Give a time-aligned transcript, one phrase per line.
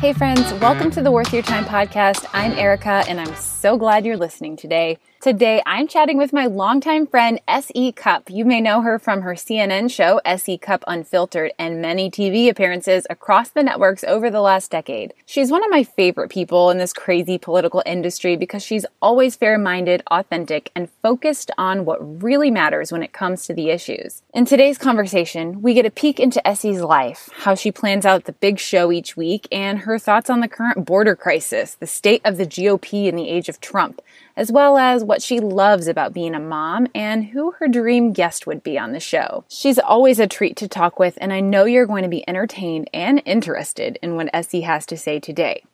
[0.00, 2.24] Hey, friends, welcome to the Worth Your Time podcast.
[2.32, 4.96] I'm Erica, and I'm so glad you're listening today.
[5.20, 7.92] Today, I'm chatting with my longtime friend, S.E.
[7.92, 8.30] Cupp.
[8.30, 10.56] You may know her from her CNN show, S.E.
[10.56, 15.12] Cupp Unfiltered, and many TV appearances across the networks over the last decade.
[15.26, 19.58] She's one of my favorite people in this crazy political industry because she's always fair
[19.58, 24.22] minded, authentic, and focused on what really matters when it comes to the issues.
[24.32, 28.32] In today's conversation, we get a peek into S.E.'s life, how she plans out the
[28.32, 32.38] big show each week, and her thoughts on the current border crisis, the state of
[32.38, 34.00] the GOP in the age of Trump,
[34.34, 38.46] as well as what she loves about being a mom and who her dream guest
[38.46, 39.44] would be on the show.
[39.48, 42.88] She's always a treat to talk with, and I know you're going to be entertained
[42.94, 44.62] and interested in what S.E.
[44.62, 45.64] has to say today.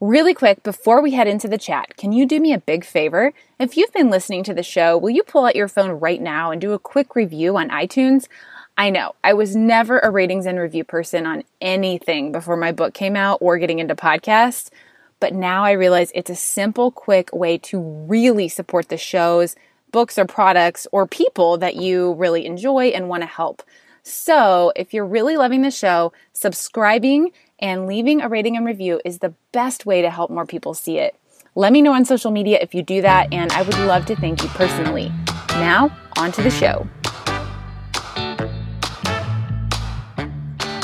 [0.00, 3.32] Really quick, before we head into the chat, can you do me a big favor?
[3.58, 6.50] If you've been listening to the show, will you pull out your phone right now
[6.50, 8.28] and do a quick review on iTunes?
[8.76, 12.92] I know, I was never a ratings and review person on anything before my book
[12.92, 14.68] came out or getting into podcasts.
[15.20, 19.56] But now I realize it's a simple, quick way to really support the shows,
[19.92, 23.62] books, or products, or people that you really enjoy and want to help.
[24.02, 29.18] So if you're really loving the show, subscribing and leaving a rating and review is
[29.18, 31.18] the best way to help more people see it.
[31.54, 34.16] Let me know on social media if you do that, and I would love to
[34.16, 35.10] thank you personally.
[35.52, 36.86] Now, on to the show.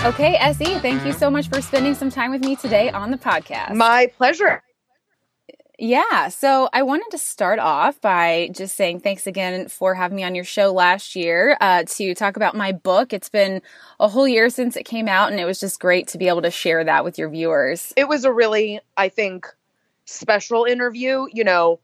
[0.04, 3.16] Okay, S.E., thank you so much for spending some time with me today on the
[3.16, 3.76] podcast.
[3.76, 4.60] My pleasure.
[5.78, 10.24] Yeah, so I wanted to start off by just saying thanks again for having me
[10.24, 13.12] on your show last year uh, to talk about my book.
[13.12, 13.62] It's been
[14.00, 16.42] a whole year since it came out, and it was just great to be able
[16.42, 17.92] to share that with your viewers.
[17.96, 19.46] It was a really, I think,
[20.04, 21.26] special interview.
[21.32, 21.78] You know,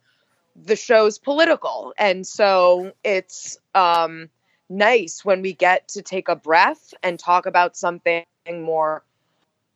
[0.56, 4.28] the show's political, and so it's um,
[4.68, 9.02] nice when we get to take a breath and talk about something more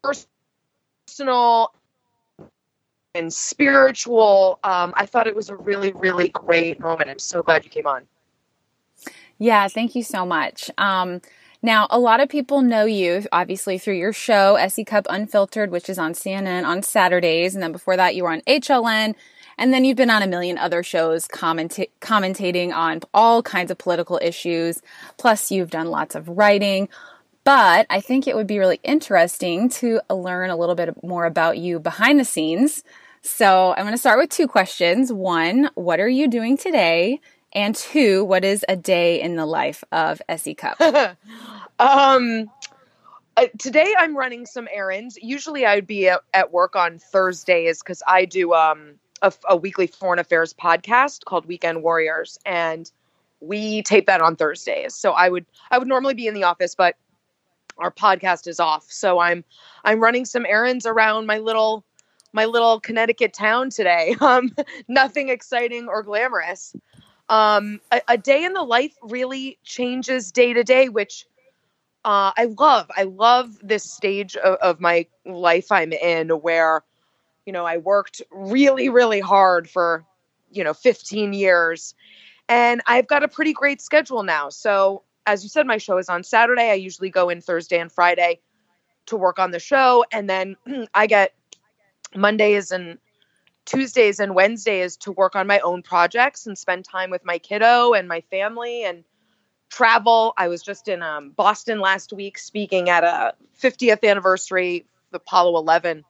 [0.03, 1.73] personal
[3.15, 4.59] and spiritual.
[4.65, 7.11] Um, I thought it was a really, really great moment.
[7.11, 8.07] I'm so glad you came on.
[9.39, 10.71] Yeah, thank you so much.
[10.79, 11.21] Um,
[11.63, 15.89] now, a lot of people know you obviously through your show, SE Cupp Unfiltered, which
[15.89, 17.55] is on CNN on Saturdays.
[17.55, 19.15] And then before that, you were on HLN
[19.63, 23.79] and then you've been on a million other shows commenta- commentating on all kinds of
[23.79, 24.83] political issues.
[25.19, 26.89] Plus, you've done lots of writing.
[27.45, 31.59] But I think it would be really interesting to learn a little bit more about
[31.59, 32.83] you behind the scenes.
[33.21, 35.13] So I'm going to start with two questions.
[35.13, 37.21] One, what are you doing today?
[37.53, 40.81] And two, what is a day in the life of SE Cupp?
[41.79, 42.51] um,
[43.37, 45.17] uh, today I'm running some errands.
[45.23, 49.87] Usually I'd be at, at work on Thursdays because I do um, a, a weekly
[49.87, 52.91] foreign affairs podcast called Weekend Warriors, and
[53.41, 54.95] we tape that on Thursdays.
[54.95, 56.97] So I would I would normally be in the office, but
[57.79, 58.85] our podcast is off.
[58.91, 59.45] So I'm
[59.85, 61.85] I'm running some errands around my little
[62.33, 64.17] my little Connecticut town today.
[64.21, 64.55] Um,
[64.89, 66.75] nothing exciting or glamorous.
[67.29, 71.27] Um, a, a, day in the life really changes day to day, which
[72.05, 72.91] uh, I love.
[72.97, 76.85] I love this stage of, of my life I'm in where
[77.47, 80.05] you know, I worked really, really hard for,
[80.51, 81.95] you know, 15 years.
[82.49, 84.49] And I've got a pretty great schedule now.
[84.49, 86.71] So, as you said, my show is on Saturday.
[86.71, 88.41] I usually go in Thursday and Friday
[89.07, 90.05] to work on the show.
[90.13, 90.57] And then
[90.95, 91.35] I get
[92.15, 92.99] Mondays and
[93.65, 97.93] Tuesdays and Wednesdays to work on my own projects and spend time with my kiddo
[97.93, 99.05] and my family and
[99.71, 100.35] travel.
[100.37, 105.59] I was just in um, Boston last week speaking at a 50th anniversary the Apollo
[105.59, 106.05] 11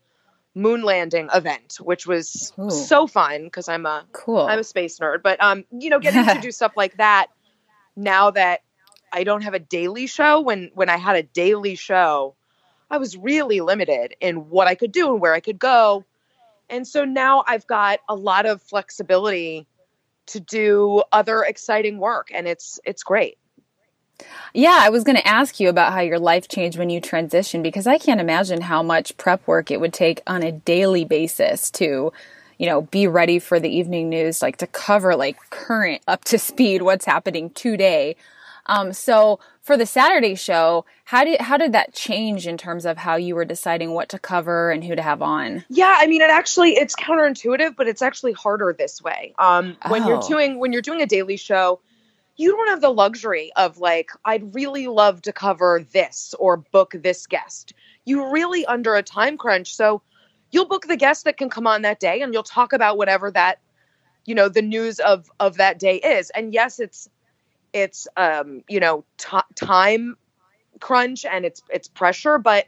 [0.54, 2.70] moon landing event, which was Ooh.
[2.70, 5.22] so fun because I'm a cool I'm a space nerd.
[5.22, 7.28] But um, you know, getting to do stuff like that
[7.96, 8.62] now that
[9.12, 10.40] I don't have a daily show.
[10.40, 12.34] When when I had a daily show,
[12.90, 16.04] I was really limited in what I could do and where I could go.
[16.68, 19.66] And so now I've got a lot of flexibility
[20.26, 23.38] to do other exciting work and it's it's great.
[24.54, 27.62] Yeah, I was going to ask you about how your life changed when you transitioned
[27.62, 31.70] because I can't imagine how much prep work it would take on a daily basis
[31.72, 32.12] to,
[32.58, 36.38] you know, be ready for the evening news, like to cover like current up to
[36.38, 38.16] speed what's happening today.
[38.66, 42.96] Um, so for the Saturday show, how did how did that change in terms of
[42.98, 45.64] how you were deciding what to cover and who to have on?
[45.68, 49.34] Yeah, I mean, it actually it's counterintuitive, but it's actually harder this way.
[49.38, 50.28] Um, when you're Oh.
[50.28, 51.80] doing when you're doing a daily show,
[52.36, 56.94] you don't have the luxury of like, I'd really love to cover this or book
[56.94, 57.74] this guest.
[58.04, 60.02] You're really under a time crunch, so
[60.50, 63.30] you'll book the guest that can come on that day, and you'll talk about whatever
[63.30, 63.58] that
[64.24, 66.30] you know the news of of that day is.
[66.30, 67.08] And yes, it's
[67.72, 70.16] it's um you know t- time
[70.80, 72.66] crunch and it's it's pressure, but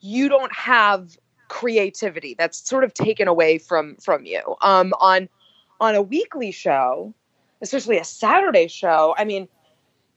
[0.00, 1.16] you don't have
[1.48, 5.30] creativity that's sort of taken away from from you um on
[5.80, 7.14] on a weekly show
[7.60, 9.14] especially a saturday show.
[9.18, 9.48] I mean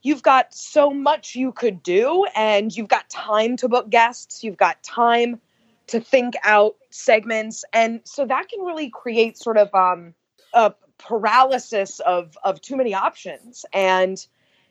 [0.02, 4.42] you've got so much you could do and you've got time to book guests.
[4.42, 5.40] You've got time
[5.86, 7.64] to think out segments.
[7.72, 10.14] And so that can really create sort of um
[10.54, 14.26] a paralysis of of too many options and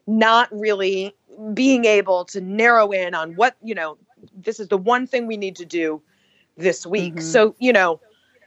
[0.07, 1.13] not really
[1.53, 3.97] being able to narrow in on what you know
[4.35, 6.01] this is the one thing we need to do
[6.57, 7.15] this week.
[7.15, 7.21] Mhm.
[7.21, 7.99] so you know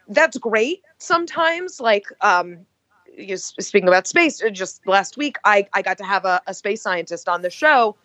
[0.08, 2.66] that's great sometimes like um
[3.16, 6.40] you s- speaking about space uh, just last week i i got to have a,
[6.46, 7.96] a space scientist on the show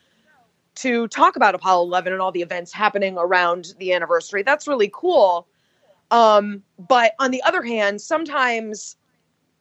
[0.75, 4.43] to talk about apollo 11 and all the events happening around the anniversary.
[4.43, 5.47] That's really cool.
[6.11, 8.95] Um but on the other hand sometimes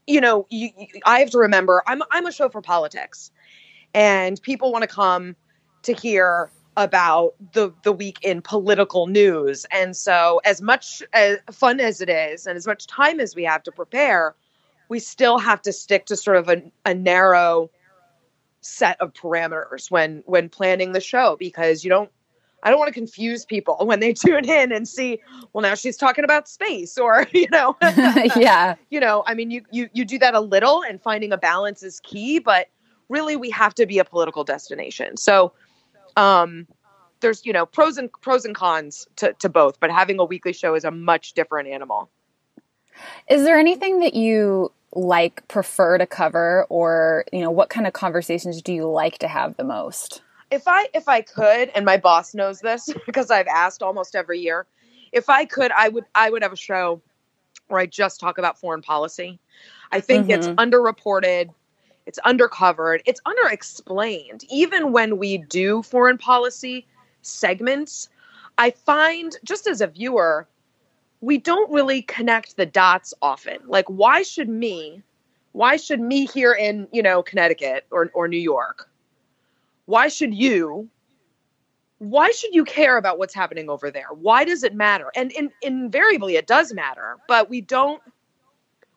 [0.07, 3.31] you know you, you, i have to remember i'm i'm a show for politics.
[3.95, 5.35] And people want to come
[5.83, 9.67] to hear about the the week in political news.
[9.73, 13.45] And so as much as fun as it is and as much time as we
[13.45, 14.35] have to prepare
[14.89, 17.71] we still have to stick to sort of a, a narrow
[18.61, 22.11] set of parameters when when planning the show because you don't
[22.63, 25.21] I don't want to confuse people when they tune in and see
[25.53, 27.77] well now she's talking about space or you know.
[28.37, 28.75] Yeah.
[28.91, 31.83] you know i mean you, you you do that a little and finding a balance
[31.83, 32.69] is key but
[33.09, 35.17] really we have to be a political destination.
[35.17, 35.53] So
[36.17, 36.67] um
[37.21, 40.53] there's you know pros and pros and cons to, to both but having a weekly
[40.53, 42.11] show is a much different animal.
[43.31, 47.93] Is there anything that you like prefer to cover or, you know, what kind of
[47.93, 50.23] conversations do you like to have the most?
[50.51, 54.41] if i if i could and my boss knows this because i've asked almost every
[54.41, 54.67] year
[55.13, 57.01] if i could i would i would have a show
[57.69, 59.39] where i just talk about foreign policy
[59.93, 60.55] i think it's Mhm.
[60.57, 61.51] underreported
[62.07, 66.87] it's undercovered it's underexplained even when we do foreign policy
[67.21, 68.09] segments
[68.57, 70.49] i find just as a viewer
[71.21, 73.59] we don't really connect the dots often.
[73.67, 75.03] Like why should me
[75.53, 78.89] why should me here in you know connecticut or, or new york
[79.87, 80.89] why should you
[81.99, 84.07] why should you care about what's happening over there?
[84.13, 85.11] Why does it matter?
[85.17, 88.01] And in, invariably it does matter but we don't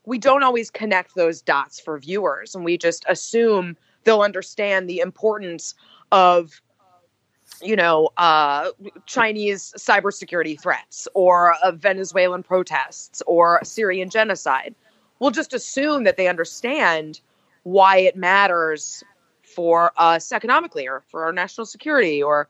[0.05, 2.53] we don't always connect those dots for viewers.
[2.53, 5.75] And we just assume they'll understand the importance
[6.11, 6.59] of
[7.61, 8.69] you know uh,
[9.05, 14.75] chinese cybersecurity threats or uh, venezuelan protests or syrian genocide
[15.19, 17.21] we'll just assume that they understand
[17.63, 19.03] why it matters
[19.43, 22.49] for us economically or for our national security or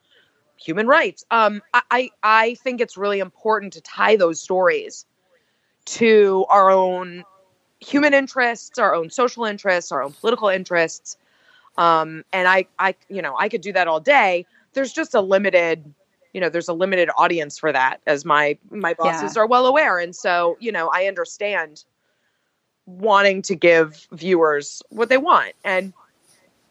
[0.57, 1.25] human rights.
[1.31, 5.06] Um, I, I think it's really important to tie those stories
[5.86, 7.24] to our own
[7.80, 11.18] human interests, our own social interests, our own political interests.
[11.77, 14.45] Um, and I, I, you know, I could do that all day.
[14.73, 15.94] There's just a limited,
[16.33, 19.99] you know, there's a limited audience for that, as my my bosses are well aware.
[19.99, 21.83] And so, you know, I understand
[22.85, 25.94] wanting to give viewers what they want, and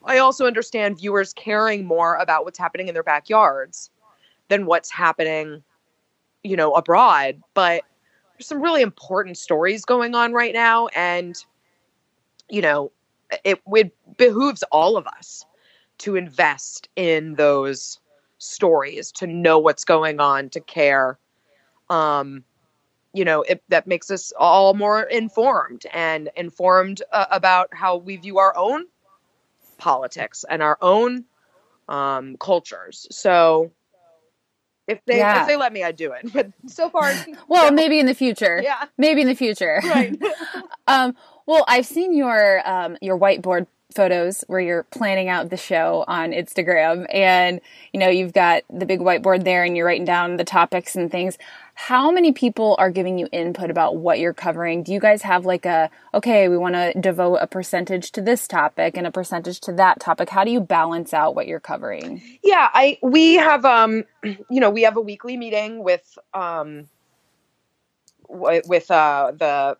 [0.03, 3.91] I also understand viewers caring more about what's happening in their backyards
[4.47, 5.63] than what's happening,
[6.43, 7.41] you know, abroad.
[7.53, 7.83] But
[8.33, 11.35] there's some really important stories going on right now, and
[12.49, 12.91] you know,
[13.43, 15.45] it would behooves all of us
[16.01, 17.99] to invest in those
[18.37, 21.17] stories, to know what's going on, to care.
[21.89, 22.43] Um,
[23.13, 28.15] you know, it, that makes us all more informed and informed uh, about how we
[28.17, 28.85] view our own
[29.77, 31.25] politics and our own
[31.89, 33.07] um, cultures.
[33.11, 33.71] So
[34.87, 35.41] if they Yeah.
[35.41, 36.25] if they let me, I'd do it.
[36.33, 37.13] But so far,
[37.47, 37.75] Well, no.
[37.75, 38.59] maybe in the future.
[38.63, 39.81] yeah, Maybe in the future.
[39.85, 40.17] right.
[40.87, 41.15] um,
[41.45, 46.31] well, I've seen your um, your whiteboard photos where you're planning out the show on
[46.31, 47.61] Instagram, and
[47.93, 51.11] you know you've got the big whiteboard there, and you're writing down the topics and
[51.11, 51.37] things.
[51.73, 54.83] How many people are giving you input about what you're covering?
[54.83, 58.47] Do you guys have like a okay, we want to devote a percentage to this
[58.47, 60.29] topic and a percentage to that topic?
[60.29, 62.21] How do you balance out what you're covering?
[62.43, 66.87] yeah i we have um you know we have a weekly meeting with um
[68.29, 69.77] with uh the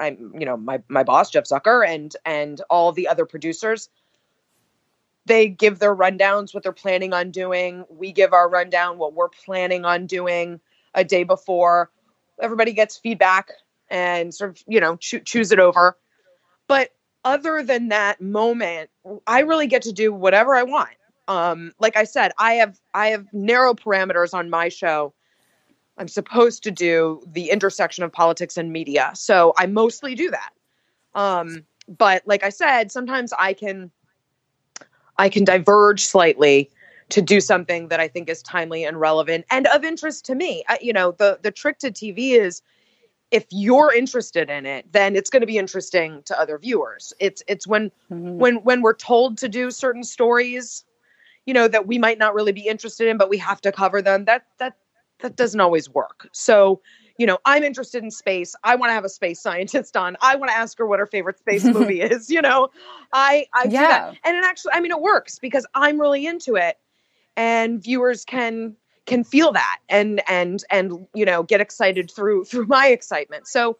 [0.00, 3.88] i'm you know my my boss jeff zucker and and all the other producers
[5.26, 7.84] they give their rundowns what they're planning on doing.
[7.88, 10.60] We give our rundown what we're planning on doing
[10.94, 11.90] a day before.
[12.40, 13.52] Everybody gets feedback
[13.88, 15.96] and sort of, you know, cho- choose it over.
[16.66, 16.90] But
[17.24, 18.90] other than that moment,
[19.26, 20.96] I really get to do whatever I want.
[21.28, 25.14] Um, like I said, I have I have narrow parameters on my show.
[26.00, 30.50] I'm supposed to do the intersection of politics and media, so I mostly do that.
[31.14, 33.90] Um, but like I said, sometimes I can
[35.18, 36.70] I can diverge slightly
[37.10, 40.64] to do something that I think is timely and relevant and of interest to me.
[40.68, 42.62] I, you know, the the trick to TV is
[43.30, 47.12] if you're interested in it, then it's going to be interesting to other viewers.
[47.20, 48.38] It's it's when mm-hmm.
[48.38, 50.82] when when we're told to do certain stories,
[51.44, 54.00] you know, that we might not really be interested in, but we have to cover
[54.00, 54.24] them.
[54.24, 54.76] That that
[55.22, 56.28] that doesn't always work.
[56.32, 56.80] So,
[57.18, 58.54] you know, I'm interested in space.
[58.64, 60.16] I want to have a space scientist on.
[60.22, 62.30] I want to ask her what her favorite space movie is.
[62.30, 62.68] You know,
[63.12, 63.68] I I yeah.
[63.68, 66.78] do that, and it actually, I mean, it works because I'm really into it,
[67.36, 72.66] and viewers can can feel that and and and you know get excited through through
[72.66, 73.76] my excitement so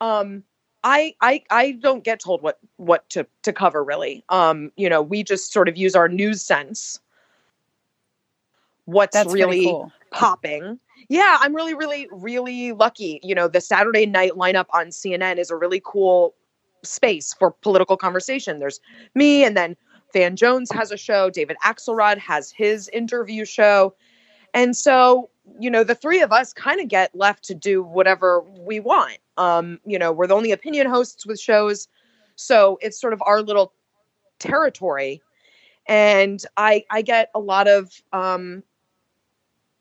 [0.00, 0.42] um
[0.82, 5.00] i i i don't get told what what to to cover really um you know
[5.00, 6.98] we just sort of use our news sense
[8.86, 9.92] what's That's really cool.
[10.10, 15.38] popping yeah i'm really really really lucky you know the saturday night lineup on cnn
[15.38, 16.34] is a really cool
[16.82, 18.80] space for political conversation there's
[19.14, 19.76] me and then
[20.12, 23.94] van jones has a show david axelrod has his interview show
[24.54, 28.40] and so, you know, the three of us kind of get left to do whatever
[28.60, 29.18] we want.
[29.36, 31.88] Um, you know, we're the only opinion hosts with shows.
[32.36, 33.74] So it's sort of our little
[34.38, 35.20] territory.
[35.86, 38.62] And I I get a lot of um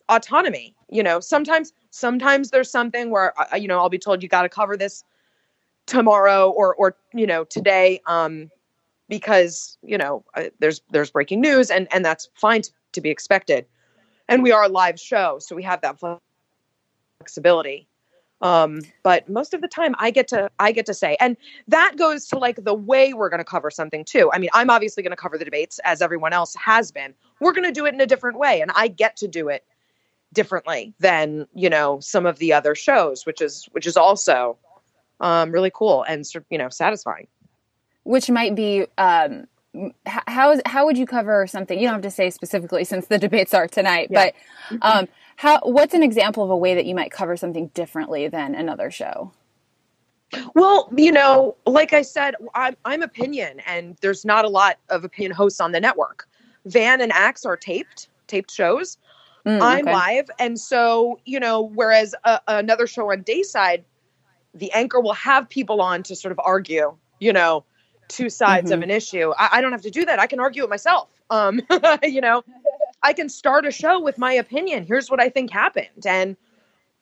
[0.09, 0.75] autonomy.
[0.89, 4.43] You know, sometimes sometimes there's something where uh, you know, I'll be told you got
[4.43, 5.03] to cover this
[5.85, 8.49] tomorrow or or you know, today um
[9.09, 13.09] because, you know, uh, there's there's breaking news and and that's fine to, to be
[13.09, 13.65] expected
[14.27, 15.99] and we are a live show, so we have that
[17.19, 17.87] flexibility.
[18.41, 21.95] Um, but most of the time I get to I get to say, and that
[21.97, 24.29] goes to like the way we're going to cover something too.
[24.33, 27.13] I mean, I'm obviously going to cover the debates as everyone else has been.
[27.39, 29.63] We're going to do it in a different way, and I get to do it
[30.33, 34.57] differently than you know some of the other shows, which is which is also
[35.19, 37.27] um, really cool and you know satisfying.
[38.03, 39.47] Which might be um,
[40.05, 41.79] how how would you cover something?
[41.79, 44.31] You don't have to say specifically since the debates are tonight, yeah.
[44.71, 48.27] but um, how what's an example of a way that you might cover something differently
[48.27, 49.31] than another show?
[50.55, 55.03] Well, you know, like I said, I'm, I'm opinion, and there's not a lot of
[55.03, 56.27] opinion hosts on the network.
[56.65, 58.97] Van and Axe are taped, taped shows.
[59.45, 59.93] Mm, I'm okay.
[59.93, 63.83] live, and so you know, whereas a, another show on Dayside,
[64.53, 67.65] the anchor will have people on to sort of argue, you know,
[68.07, 68.73] two sides mm-hmm.
[68.73, 69.33] of an issue.
[69.37, 70.19] I, I, don't have to do that.
[70.19, 71.09] I can argue it myself.
[71.29, 71.61] Um,
[72.03, 72.43] you know,
[73.01, 74.85] I can start a show with my opinion.
[74.85, 76.37] Here's what I think happened, and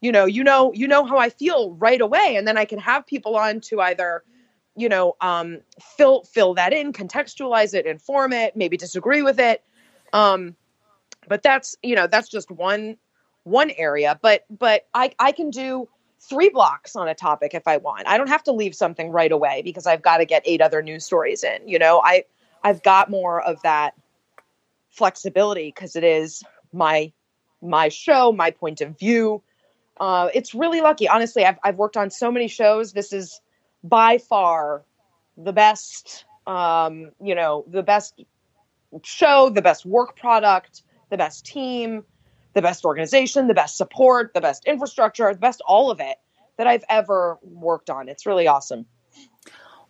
[0.02, 2.80] you know, you know, you know how I feel right away, and then I can
[2.80, 4.24] have people on to either,
[4.76, 9.64] you know, um, fill fill that in, contextualize it, inform it, maybe disagree with it.
[10.12, 10.56] Um,
[11.28, 12.98] but that's you know that's just one
[13.44, 14.20] one area.
[14.22, 15.88] But but I I can do
[16.20, 18.08] three blocks on a topic if I want.
[18.08, 20.82] I don't have to leave something right away because I've got to get eight other
[20.82, 21.68] news stories in.
[21.68, 22.26] You know, I
[22.64, 23.96] I've got more of that
[24.90, 27.12] flexibility because it is my
[27.62, 29.42] my show, my point of view.
[30.00, 31.46] Uh, it's really lucky, honestly.
[31.46, 32.94] I've I've worked on so many shows.
[32.94, 33.42] This is
[33.84, 34.84] by far
[35.38, 36.26] the best.
[36.48, 38.20] Um, you know, the best
[39.04, 42.04] show, the best work product, the best team
[42.54, 46.18] the best organization, the best support, the best infrastructure, the best all of it
[46.58, 48.10] that I've ever worked on.
[48.10, 48.86] It's really awesome.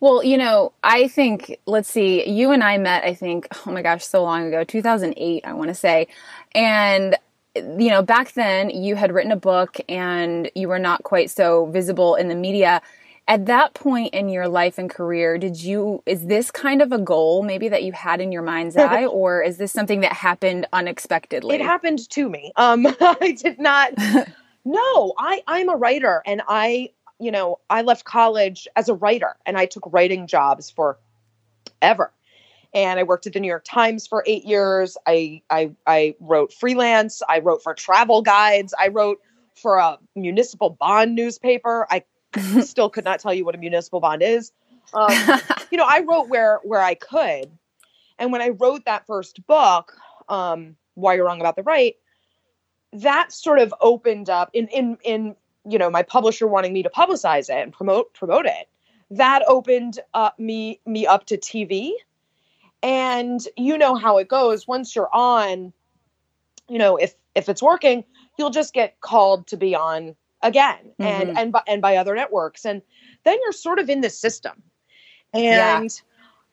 [0.00, 3.82] Well, you know, I think, let's see, you and I met, I think, oh my
[3.82, 6.08] gosh, so long ago, 2008, I want to say.
[6.54, 7.16] And,
[7.54, 11.66] you know, back then you had written a book and you were not quite so
[11.66, 12.82] visible in the media
[13.28, 16.98] at that point in your life and career did you is this kind of a
[16.98, 20.66] goal maybe that you had in your mind's eye or is this something that happened
[20.72, 21.54] unexpectedly?
[21.54, 22.52] It happened to me.
[22.56, 23.92] Um i did not
[24.64, 29.36] no i i'm a writer and i you know i left college as a writer
[29.46, 30.98] and i took writing jobs for
[31.80, 32.12] ever
[32.74, 34.96] and i worked at the new york times for eight years.
[35.06, 37.22] I i i wrote freelance.
[37.28, 38.74] I wrote for travel guides.
[38.78, 39.20] I wrote
[39.54, 41.86] for a municipal bond newspaper.
[41.90, 42.04] I
[42.62, 44.52] still could not tell you what a municipal bond is.
[44.94, 45.10] Um,
[45.70, 47.50] you know, I wrote where where I could,
[48.18, 49.96] and when I wrote that first book,
[50.28, 51.96] um, "Why You're Wrong About the Right,"
[52.92, 55.36] that sort of opened up in in in
[55.68, 58.68] you know my publisher wanting me to publicize it and promote promote it.
[59.10, 61.92] That opened up me me up to TV,
[62.82, 64.66] And you know how it goes.
[64.66, 65.72] Once you're on,
[66.68, 68.04] you know, if if it's working,
[68.38, 71.02] you'll just get called to be on again mm-hmm.
[71.02, 72.82] and and by, and by other networks and
[73.24, 74.62] then you're sort of in the system.
[75.34, 76.02] And yeah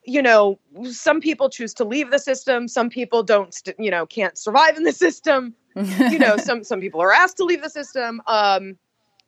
[0.09, 2.67] you know, some people choose to leave the system.
[2.67, 5.53] Some people don't, st- you know, can't survive in the system.
[5.75, 8.21] you know, some some people are asked to leave the system.
[8.27, 8.77] Um,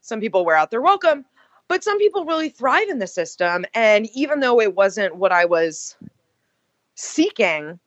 [0.01, 1.25] some people wear out their welcome,
[1.67, 3.65] but some people really thrive in the system.
[3.75, 5.95] And even though it wasn't what I was
[6.95, 7.79] seeking,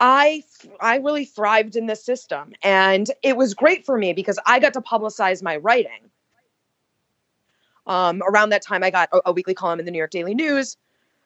[0.00, 0.44] I
[0.80, 4.72] I really thrived in the system, and it was great for me because I got
[4.74, 6.10] to publicize my writing.
[7.86, 10.34] Um, around that time, I got a, a weekly column in the New York Daily
[10.34, 10.76] News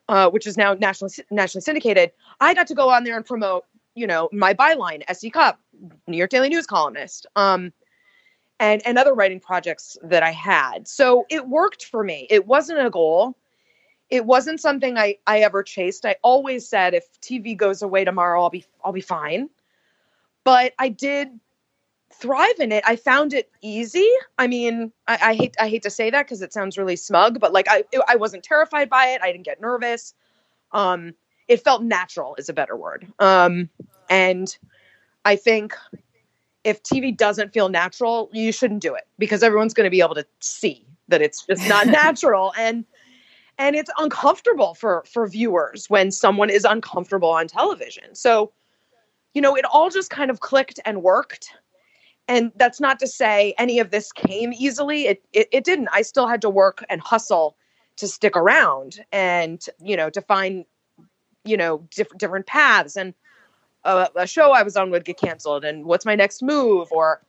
[0.09, 3.65] uh, which is now nationally nationally syndicated, I got to go on there and promote,
[3.95, 5.61] you know, my byline, SE Cupp,
[6.07, 7.73] New York Daily News columnist, um,
[8.61, 10.89] and and other writing projects that I had.
[10.89, 12.27] So it worked for me.
[12.31, 13.37] It wasn't a goal.
[14.13, 16.05] It wasn't something I I ever chased.
[16.05, 19.49] I always said if TV goes away tomorrow, I'll be I'll be fine.
[20.45, 21.41] But I did
[22.13, 22.85] thrive in it.
[22.87, 24.07] I found it easy.
[24.37, 27.41] I mean, I, I hate I hate to say that because it sounds really smug,
[27.41, 29.23] but like I I wasn't terrified by it.
[29.23, 30.13] I didn't get nervous.
[30.73, 31.15] Um,
[31.49, 33.11] it felt natural is a better word.
[33.19, 33.71] Um,
[34.11, 34.55] and
[35.25, 35.75] I think
[36.65, 40.17] if TV doesn't feel natural, you shouldn't do it because everyone's going to be able
[40.17, 42.85] to see that it's just not natural and
[43.59, 48.15] and it's uncomfortable for for viewers when someone is uncomfortable on television.
[48.15, 48.53] So,
[49.35, 51.55] you know, it all just kind of clicked and worked.
[52.29, 55.07] And that's not to say any of this came easily.
[55.07, 55.89] It, it, it didn't.
[55.93, 57.57] I still had to work and hustle
[57.97, 60.65] to stick around and you know to find
[61.45, 62.97] you know different different paths.
[62.97, 63.15] And
[63.85, 66.89] a, a, show i was on would get canceled and what's my next move?
[66.91, 67.23] Or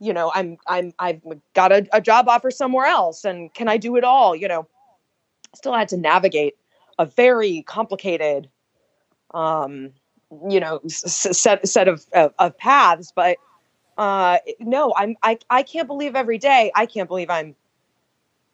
[0.00, 1.20] you know i'm i'm i've
[1.54, 4.36] got a, a job offer somewhere else and can i do it all?
[4.36, 4.68] You know
[5.56, 6.56] still had to navigate
[6.98, 8.48] a very complicated
[9.32, 9.90] um
[10.48, 13.36] you know set set of, of, of paths but
[13.98, 17.54] uh no i'm i i can't believe every day i can't believe i'm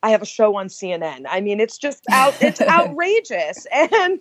[0.02, 3.66] i have a show on cnn i mean it's just out it's outrageous.
[3.92, 4.20] And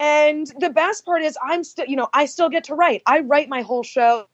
[0.00, 3.02] and the best part is i'm still you know i still get to write.
[3.06, 4.26] I write my whole show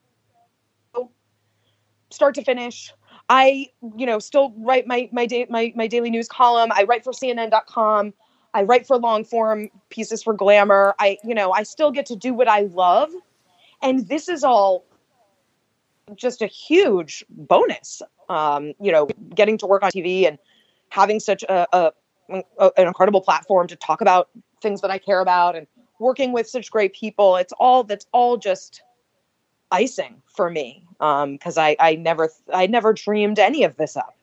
[2.11, 2.92] start to finish
[3.29, 7.05] i you know still write my my day my, my daily news column i write
[7.05, 8.12] for cnn.com
[8.55, 12.17] i write for long form pieces for glamour i you know i still get to
[12.17, 13.11] do what i love
[13.83, 14.85] and this is all
[16.17, 18.03] just a huge bonus.
[18.29, 20.38] Um, you know, getting to work on TV and
[20.91, 21.93] having such a, a,
[22.59, 24.29] a, an incredible platform to talk about
[24.62, 25.67] things that I care about and
[25.99, 27.37] working with such great people.
[27.37, 28.83] It's all that's all just
[29.70, 34.14] icing for me because um, I I never I never dreamed any of this up.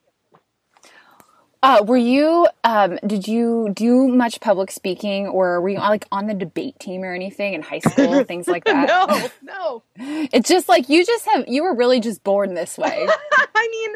[1.65, 6.27] Uh, were you, um, did you do much public speaking or were you like on
[6.27, 8.87] the debate team or anything in high school, things like that?
[8.87, 9.83] no, no.
[10.31, 13.07] It's just like you just have, you were really just born this way.
[13.09, 13.95] I mean,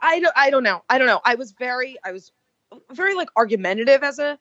[0.00, 0.84] I don't, I don't know.
[0.88, 1.20] I don't know.
[1.24, 2.30] I was very, I was
[2.92, 4.38] very like argumentative as a,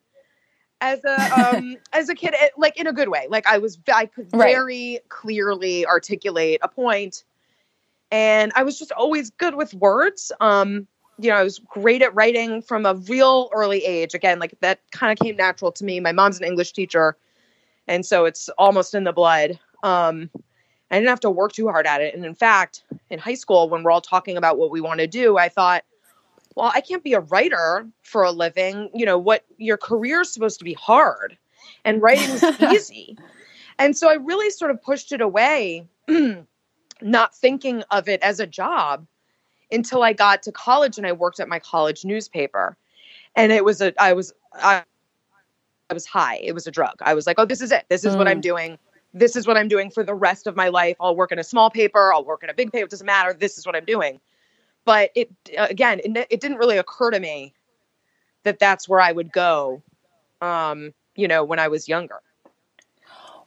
[0.82, 3.28] as a, um, as a kid, eh, like in a good way.
[3.30, 7.24] Like I was, I could very clearly articulate a point
[8.12, 10.32] and I was just always good with words.
[10.40, 10.88] Um,
[11.20, 14.14] you know, I was great at writing from a real early age.
[14.14, 16.00] Again, like that kind of came natural to me.
[16.00, 17.18] My mom's an English teacher,
[17.88, 19.60] and so it's almost in the blood.
[19.84, 20.30] Um,
[20.92, 22.16] I didn't have to work too hard at it.
[22.16, 25.08] And in fact, in high school, when we're all talking about what we want to
[25.08, 25.84] do, I thought,
[26.58, 28.90] well, I can't be a writer for a living.
[28.94, 31.38] You know, what your career is supposed to be hard,
[31.86, 33.18] and writing is easy.
[33.78, 35.88] And so I really sort of pushed it away,
[37.02, 39.06] not thinking of it as a job
[39.72, 42.76] until I got to college and I worked at my college newspaper.
[43.36, 44.82] And it was a, I was, I,
[45.92, 46.38] I was high.
[46.38, 46.96] It was a drug.
[47.02, 47.86] I was like, oh, this is it.
[47.90, 48.18] This is mm.
[48.18, 48.44] what I'm mm.
[48.44, 48.80] doing.
[49.14, 50.98] This is what I'm doing for the rest of my life.
[51.00, 52.12] I'll work in a small paper.
[52.12, 52.86] I'll work in a big paper.
[52.86, 53.34] It doesn't matter.
[53.34, 54.20] This is what I'm doing.
[54.88, 57.54] But it, again, it, it didn't really occur to me
[58.46, 59.84] that that's where I would go,
[60.42, 62.22] um, you know, when I was younger.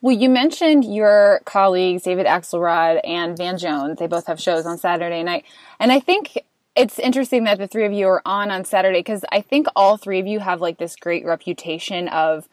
[0.02, 3.98] Well, you mentioned your colleagues, David Axelrod and Van Jones.
[3.98, 5.46] They both have shows on Saturday night.
[5.78, 6.44] And I think
[6.76, 9.96] it's interesting that the three of you are on on Saturday because I think all
[9.96, 12.50] three of you have like this great reputation of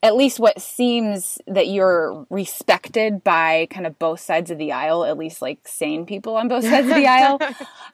[0.00, 5.04] at least what seems that you're respected by kind of both sides of the aisle,
[5.04, 7.40] at least like sane people on both sides of the aisle.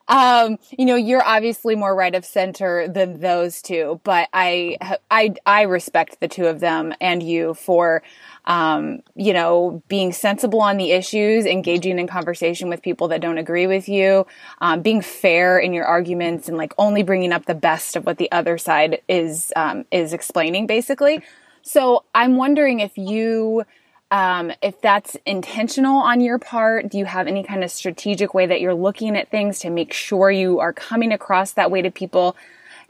[0.07, 4.77] Um, you know, you're obviously more right of center than those two, but I,
[5.11, 8.03] I, I respect the two of them and you for,
[8.45, 13.39] um, you know, being sensible on the issues, engaging in conversation with people that don't
[13.39, 14.27] agree with you,
[14.61, 18.19] um, being fair in your arguments and like only bringing up the best of what
[18.19, 21.23] the other side is, um, is explaining basically.
[21.65, 23.65] So I'm wondering if you,
[24.11, 26.91] um, if that's intentional on your part.
[26.91, 29.93] Do you have any kind of strategic way that you're looking at things to make
[29.93, 32.37] sure you are coming across that way to people?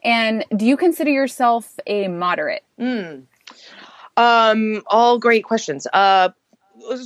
[0.03, 2.65] And do you consider yourself a moderate?
[2.79, 3.23] Mm.
[4.17, 5.87] Um, all great questions.
[5.93, 6.31] Uh,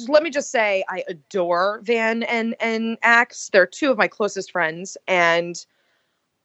[0.09, 3.50] let me just say I adore Van and and Axe.
[3.52, 5.64] They're two of my closest friends, and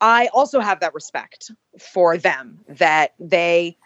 [0.00, 3.76] I also have that respect for them that they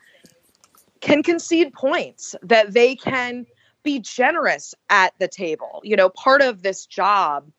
[1.01, 3.47] can concede points, that they can
[3.83, 5.81] be generous at the table.
[5.85, 7.51] You know, part of this job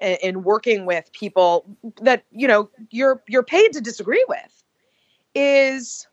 [0.00, 1.64] in, in working with people
[2.00, 4.62] that you know you're you're paid to disagree with
[5.34, 6.06] is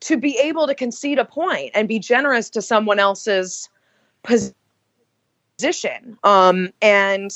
[0.00, 3.70] to be able to concede a point and be generous to someone else's
[4.22, 6.18] position.
[6.22, 7.30] Um, and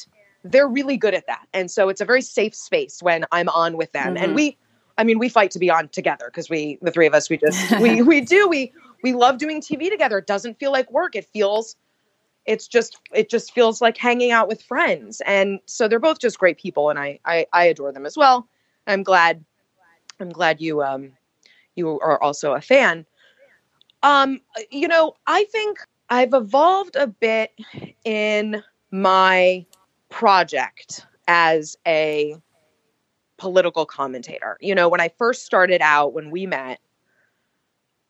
[0.44, 1.46] they're really good at that.
[1.54, 4.14] And so it's a very safe space when I'm on with them.
[4.14, 4.24] Mm-hmm.
[4.24, 4.58] And we,
[4.98, 7.38] I mean, we fight to be on together because we, the three of us, we
[7.38, 10.18] just, we, we do, we, we love doing TV together.
[10.18, 11.14] It doesn't feel like work.
[11.14, 11.76] It feels,
[12.44, 15.22] it's just, it just feels like hanging out with friends.
[15.24, 16.90] And so they're both just great people.
[16.90, 18.48] And I, I, I adore them as well.
[18.88, 19.44] I'm glad,
[20.18, 21.12] I'm glad you, um,
[21.76, 23.06] you are also a fan.
[24.02, 25.78] Um, you know, I think
[26.10, 27.52] I've evolved a bit
[28.04, 29.64] in my
[30.08, 32.36] project as a
[33.38, 34.58] political commentator.
[34.60, 36.80] You know, when I first started out, when we met,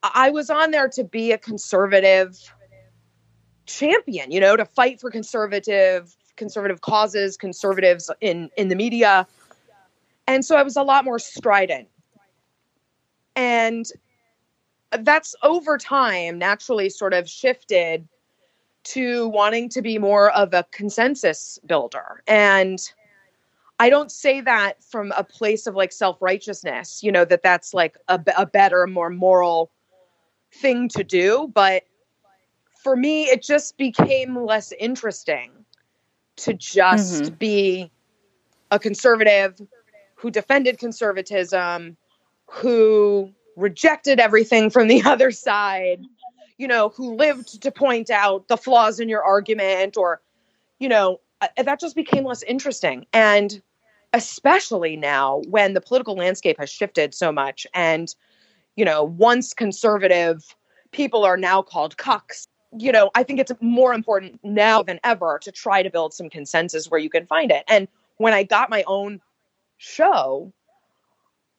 [0.03, 2.37] I was on there to be a conservative
[3.65, 9.27] champion, you know, to fight for conservative conservative causes, conservatives in in the media.
[10.27, 11.87] And so I was a lot more strident.
[13.35, 13.85] And
[14.91, 18.07] that's over time naturally sort of shifted
[18.83, 22.23] to wanting to be more of a consensus builder.
[22.27, 22.79] And
[23.79, 27.73] I don't say that from a place of like self righteousness, you know, that that's
[27.73, 29.71] like a, a better, more moral
[30.53, 31.49] thing to do.
[31.53, 31.83] But
[32.83, 35.51] for me, it just became less interesting
[36.37, 37.35] to just mm-hmm.
[37.35, 37.91] be
[38.71, 39.59] a conservative
[40.15, 41.95] who defended conservatism,
[42.47, 46.01] who rejected everything from the other side,
[46.57, 50.21] you know, who lived to point out the flaws in your argument or,
[50.79, 53.05] you know, uh, that just became less interesting.
[53.13, 53.61] And
[54.13, 58.15] especially now when the political landscape has shifted so much and,
[58.75, 60.55] you know, once conservative
[60.91, 62.47] people are now called cucks.
[62.77, 66.29] You know, I think it's more important now than ever to try to build some
[66.29, 67.63] consensus where you can find it.
[67.67, 69.21] And when I got my own
[69.77, 70.51] show,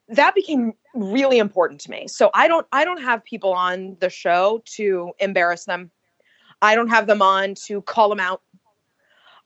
[0.08, 2.06] that became really important to me.
[2.08, 5.90] So I don't I don't have people on the show to embarrass them.
[6.62, 8.42] I don't have them on to call them out.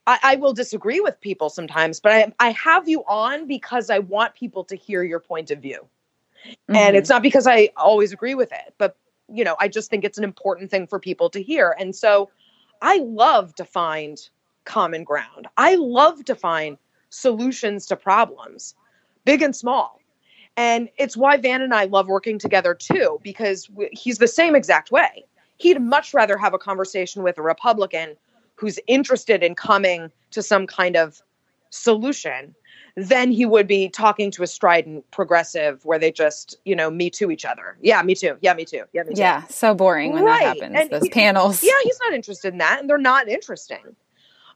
[0.07, 3.99] I, I will disagree with people sometimes, but I, I have you on because I
[3.99, 5.87] want people to hear your point of view.
[6.45, 6.75] Mm-hmm.
[6.75, 10.03] And it's not because I always agree with it, but you know, I just think
[10.03, 11.75] it's an important thing for people to hear.
[11.79, 12.29] And so
[12.81, 14.17] I love to find
[14.65, 15.47] common ground.
[15.57, 16.77] I love to find
[17.09, 18.75] solutions to problems,
[19.23, 19.99] big and small.
[20.57, 24.91] And it's why Van and I love working together too, because he's the same exact
[24.91, 25.25] way.
[25.57, 28.15] He'd much rather have a conversation with a Republican
[28.55, 31.21] who's interested in coming to some kind of
[31.69, 32.55] solution
[32.95, 37.09] than he would be talking to a strident progressive where they just, you know, me
[37.09, 37.77] too each other.
[37.81, 38.37] Yeah, me too.
[38.41, 38.83] Yeah, me too.
[38.93, 39.21] Yeah, me too.
[39.21, 40.43] Yeah, so boring when right.
[40.43, 40.75] that happens.
[40.79, 41.61] And those he, panels.
[41.61, 43.95] Yeah, he's not interested in that, and they're not interesting.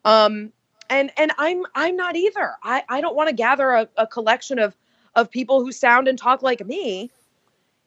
[0.05, 0.53] Um,
[0.89, 2.53] and and I'm I'm not either.
[2.63, 4.75] I I don't want to gather a, a collection of
[5.15, 7.11] of people who sound and talk like me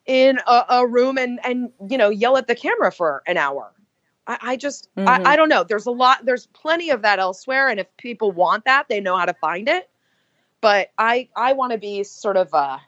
[0.06, 3.72] in a, a room and and you know yell at the camera for an hour.
[4.26, 5.08] I, I just mm-hmm.
[5.08, 5.64] I, I don't know.
[5.64, 6.24] There's a lot.
[6.24, 9.68] There's plenty of that elsewhere, and if people want that, they know how to find
[9.68, 9.88] it.
[10.60, 12.80] But I I want to be sort of a,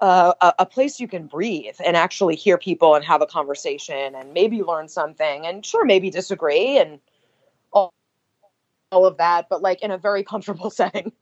[0.00, 4.32] a a place you can breathe and actually hear people and have a conversation and
[4.32, 7.00] maybe learn something and sure maybe disagree and
[7.72, 7.92] all,
[8.90, 11.12] all of that, but like in a very comfortable setting.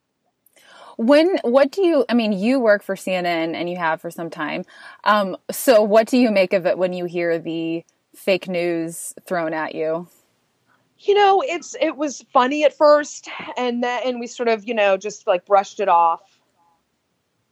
[0.96, 2.04] When what do you?
[2.08, 4.64] I mean, you work for CNN and you have for some time.
[5.04, 7.84] Um, so what do you make of it when you hear the
[8.18, 10.08] fake news thrown at you?
[11.00, 14.74] You know, it's it was funny at first, and then and we sort of you
[14.74, 16.20] know just like brushed it off.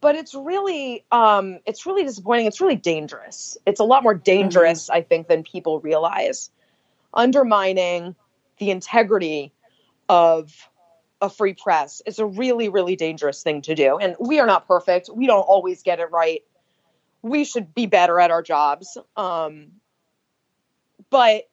[0.01, 2.47] But it's really um, it's really disappointing.
[2.47, 3.57] It's really dangerous.
[3.67, 4.99] It's a lot more dangerous, mm-hmm.
[4.99, 6.51] I think, than people realize.
[7.15, 8.15] Undermining
[8.59, 9.53] the integrity
[10.09, 10.69] of
[11.21, 13.97] a free press is a really, really dangerous thing to do.
[13.97, 15.09] And we are not perfect.
[15.13, 16.43] We don't always get it right.
[17.23, 18.99] We should be better at our jobs.
[19.17, 19.69] Um,
[21.11, 21.45] but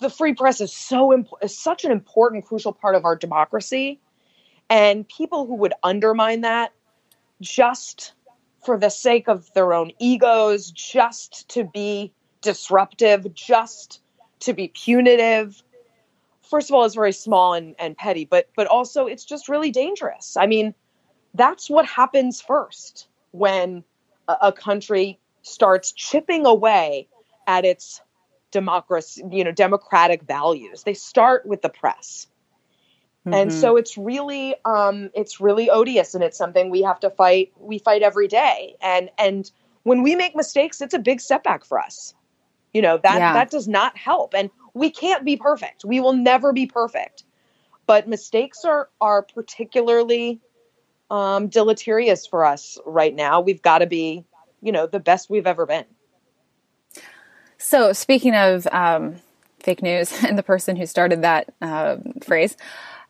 [0.00, 4.00] the free press is so is such an important, crucial part of our democracy.
[4.68, 6.72] And people who would undermine that
[7.40, 8.14] just
[8.64, 14.00] for the sake of their own egos, just to be disruptive, just
[14.40, 15.62] to be punitive.
[16.42, 19.70] First of all, it's very small and, and petty, but but also it's just really
[19.70, 20.36] dangerous.
[20.36, 20.74] I mean,
[21.34, 23.84] that's what happens first when
[24.28, 27.08] a, a country starts chipping away
[27.46, 28.00] at its
[28.50, 30.82] democracy, you know, democratic values.
[30.84, 32.26] They start with the press.
[33.26, 33.34] Mm-hmm.
[33.34, 37.52] And so it's really um it's really odious and it's something we have to fight
[37.58, 38.76] we fight every day.
[38.80, 39.50] And and
[39.84, 42.14] when we make mistakes, it's a big setback for us.
[42.72, 43.32] You know, that yeah.
[43.32, 44.34] that does not help.
[44.34, 45.84] And we can't be perfect.
[45.84, 47.24] We will never be perfect.
[47.86, 50.40] But mistakes are are particularly
[51.10, 53.40] um, deleterious for us right now.
[53.40, 54.24] We've got to be,
[54.62, 55.84] you know, the best we've ever been.
[57.62, 59.16] So, speaking of um,
[59.60, 62.56] fake news and the person who started that uh, phrase,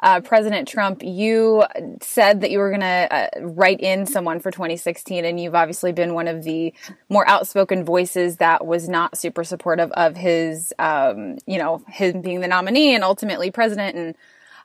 [0.00, 1.64] uh, President Trump, you
[2.00, 5.92] said that you were going to uh, write in someone for 2016, and you've obviously
[5.92, 6.74] been one of the
[7.08, 12.40] more outspoken voices that was not super supportive of his, um, you know, him being
[12.40, 13.96] the nominee and ultimately president.
[13.96, 14.16] And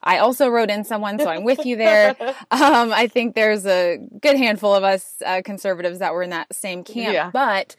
[0.01, 2.15] I also wrote in someone, so I'm with you there.
[2.49, 6.53] Um, I think there's a good handful of us uh, conservatives that were in that
[6.55, 7.13] same camp.
[7.13, 7.29] Yeah.
[7.31, 7.75] But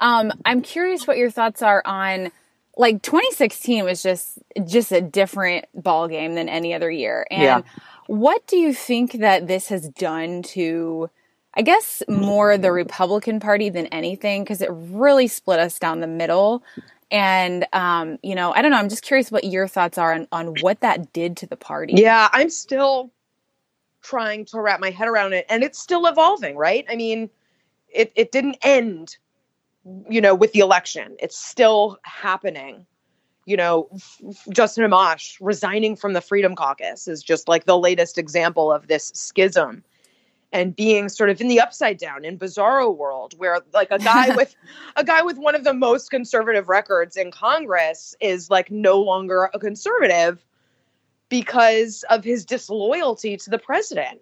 [0.00, 2.30] um, I'm curious what your thoughts are on
[2.76, 7.26] like 2016 was just just a different ball game than any other year.
[7.30, 7.62] And yeah.
[8.06, 11.10] what do you think that this has done to
[11.54, 16.06] I guess more the Republican Party than anything because it really split us down the
[16.06, 16.62] middle.
[17.10, 18.76] And um, you know, I don't know.
[18.76, 21.94] I'm just curious what your thoughts are on on what that did to the party.
[21.96, 23.10] Yeah, I'm still
[24.02, 26.84] trying to wrap my head around it, and it's still evolving, right?
[26.88, 27.28] I mean,
[27.88, 29.16] it it didn't end,
[30.08, 31.16] you know, with the election.
[31.18, 32.86] It's still happening.
[33.46, 33.88] You know,
[34.50, 39.10] Justin Amash resigning from the Freedom Caucus is just like the latest example of this
[39.14, 39.82] schism
[40.52, 44.34] and being sort of in the upside down in bizarro world where like a guy
[44.36, 44.54] with
[44.96, 49.50] a guy with one of the most conservative records in congress is like no longer
[49.52, 50.44] a conservative
[51.28, 54.20] because of his disloyalty to the president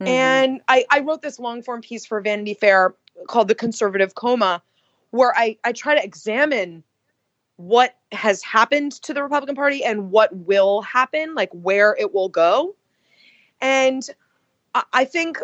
[0.00, 0.06] mm-hmm.
[0.06, 2.94] and I, I wrote this long form piece for vanity fair
[3.26, 4.62] called the conservative coma
[5.10, 6.82] where I, I try to examine
[7.56, 12.30] what has happened to the republican party and what will happen like where it will
[12.30, 12.74] go
[13.60, 14.08] and
[14.92, 15.38] I think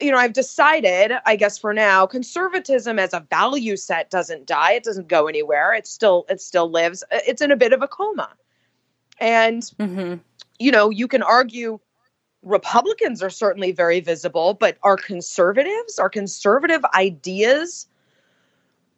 [0.00, 4.72] you know, I've decided, I guess for now, conservatism as a value set doesn't die.
[4.72, 5.72] It doesn't go anywhere.
[5.72, 7.02] It still it still lives.
[7.10, 8.28] It's in a bit of a coma.
[9.18, 10.16] And mm-hmm.
[10.58, 11.78] you know, you can argue
[12.42, 17.86] Republicans are certainly very visible, but are conservatives, are conservative ideas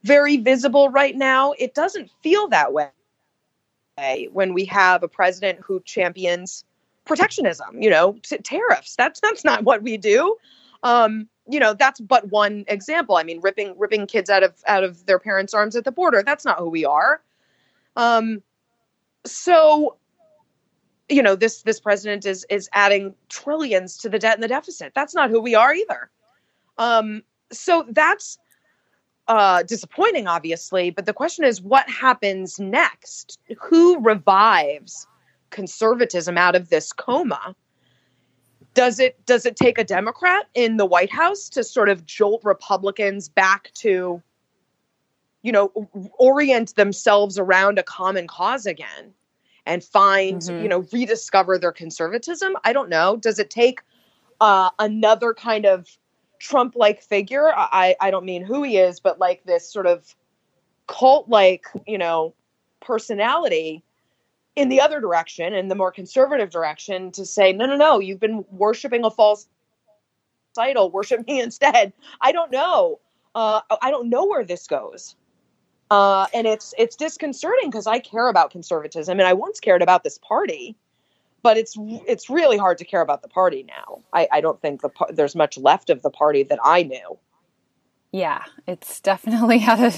[0.04, 1.52] very visible right now?
[1.58, 2.90] It doesn't feel that way
[4.32, 6.64] when we have a president who champions
[7.04, 8.94] protectionism, you know, t- tariffs.
[8.96, 10.37] That's that's not what we do.
[10.82, 13.16] Um, you know, that's but one example.
[13.16, 16.22] I mean, ripping ripping kids out of out of their parents' arms at the border.
[16.22, 17.20] That's not who we are.
[17.96, 18.42] Um,
[19.24, 19.96] so
[21.08, 24.92] you know this this president is is adding trillions to the debt and the deficit
[24.94, 26.11] that's not who we are either
[26.76, 28.38] um so that's
[29.28, 33.38] uh disappointing obviously but the question is what happens next?
[33.60, 35.06] Who revives
[35.50, 37.54] conservatism out of this coma?
[38.74, 42.42] Does it does it take a democrat in the white house to sort of jolt
[42.44, 44.22] republicans back to
[45.42, 45.72] you know
[46.18, 49.14] orient themselves around a common cause again
[49.66, 50.62] and find mm-hmm.
[50.62, 52.56] you know rediscover their conservatism?
[52.64, 53.16] I don't know.
[53.16, 53.80] Does it take
[54.40, 55.88] uh, another kind of
[56.38, 60.14] trump like figure i i don't mean who he is but like this sort of
[60.87, 62.35] cult like you know
[62.81, 63.83] personality
[64.59, 68.18] in the other direction, in the more conservative direction, to say, no, no, no, you've
[68.18, 69.46] been worshiping a false
[70.59, 71.92] idol, worship me instead.
[72.20, 72.98] I don't know.
[73.37, 75.14] Uh, I don't know where this goes.
[75.90, 80.03] Uh, and it's it's disconcerting because I care about conservatism and I once cared about
[80.03, 80.77] this party,
[81.42, 81.74] but it's
[82.07, 84.03] it's really hard to care about the party now.
[84.12, 87.18] I, I don't think the there's much left of the party that I knew.
[88.12, 89.92] Yeah, it's definitely had a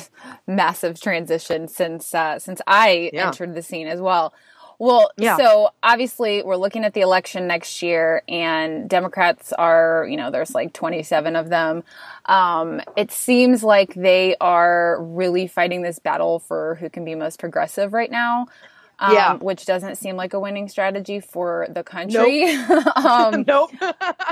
[0.51, 3.29] massive transition since uh, since I yeah.
[3.29, 4.35] entered the scene as well.
[4.81, 5.37] Well, yeah.
[5.37, 10.55] so obviously we're looking at the election next year, and Democrats are, you know, there's
[10.55, 11.85] like 27 of them.
[12.25, 17.39] Um, it seems like they are really fighting this battle for who can be most
[17.39, 18.47] progressive right now.
[19.03, 19.35] Um, yeah.
[19.35, 22.55] which doesn't seem like a winning strategy for the country.
[22.55, 22.97] Nope.
[22.97, 23.71] um, nope.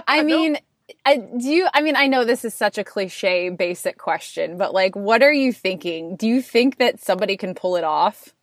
[0.06, 0.62] I mean, nope.
[1.06, 1.68] I, do you?
[1.72, 5.32] I mean, I know this is such a cliche, basic question, but like, what are
[5.32, 6.16] you thinking?
[6.16, 8.34] Do you think that somebody can pull it off?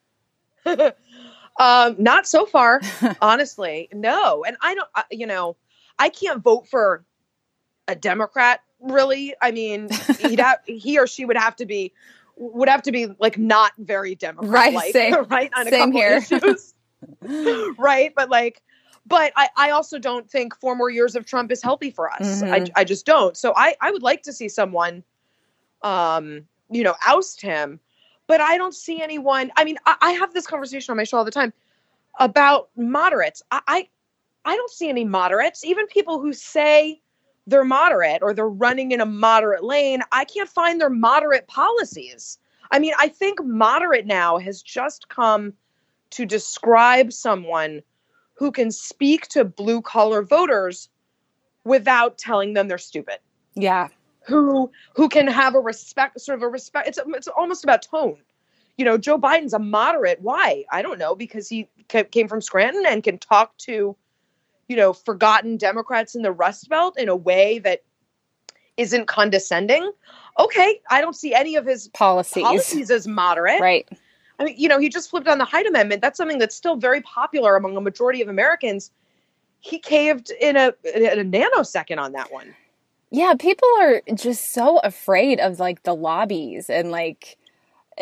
[0.66, 2.82] um, not so far,
[3.22, 3.90] honestly.
[3.94, 4.90] No, and I don't.
[5.12, 5.58] you know,
[5.98, 7.04] I can't vote for
[7.88, 9.34] a Democrat really.
[9.42, 11.94] I mean, he'd have, he or she would have to be
[12.38, 14.92] would have to be like not very Democrat, right?
[14.94, 15.52] Same, right?
[15.56, 16.18] On same here.
[16.18, 16.74] issues,
[17.78, 18.14] right?
[18.16, 18.62] But like,
[19.06, 22.42] but I, I also don't think four more years of Trump is healthy for us.
[22.42, 22.72] Mhm.
[22.76, 23.38] I, I just don't.
[23.38, 25.04] So I, I would like to see someone,
[25.82, 27.80] um, you know, oust him,
[28.28, 29.52] but I don't see anyone.
[29.56, 31.54] I mean, I, I have this conversation on my show all the time
[32.20, 33.44] about moderates.
[33.52, 33.90] I, I,
[34.46, 37.02] I don't see any moderates, even people who say
[37.48, 40.02] they're moderate or they're running in a moderate lane.
[40.12, 42.40] I can't find their moderate policies.
[42.72, 45.54] I mean, I think moderate now has just come
[46.12, 47.82] to describe someone
[48.34, 50.90] who can speak to blue collar voters
[51.64, 53.18] without telling them they're stupid
[53.56, 53.90] Yeah.
[54.26, 58.18] who who can have a respect sort of a respect it's it's almost about tone
[58.78, 62.84] you know joe biden's a moderate why i don't know because he came from scranton
[62.88, 63.96] and can talk to
[64.68, 67.84] you know forgotten democrats in the rust belt in a way that
[68.78, 69.92] isn't condescending
[70.40, 72.44] okay i don't see any of his Policies.
[72.44, 73.88] policies as moderate Right.
[74.40, 76.02] I mean, you know, he just flipped on the Hyde Amendment.
[76.02, 78.92] That's something that's still very popular among a majority of Americans.
[79.60, 82.54] He caved in a in a nanosecond on that one.
[83.12, 87.38] Yeah, people are just so afraid of like the lobbies and like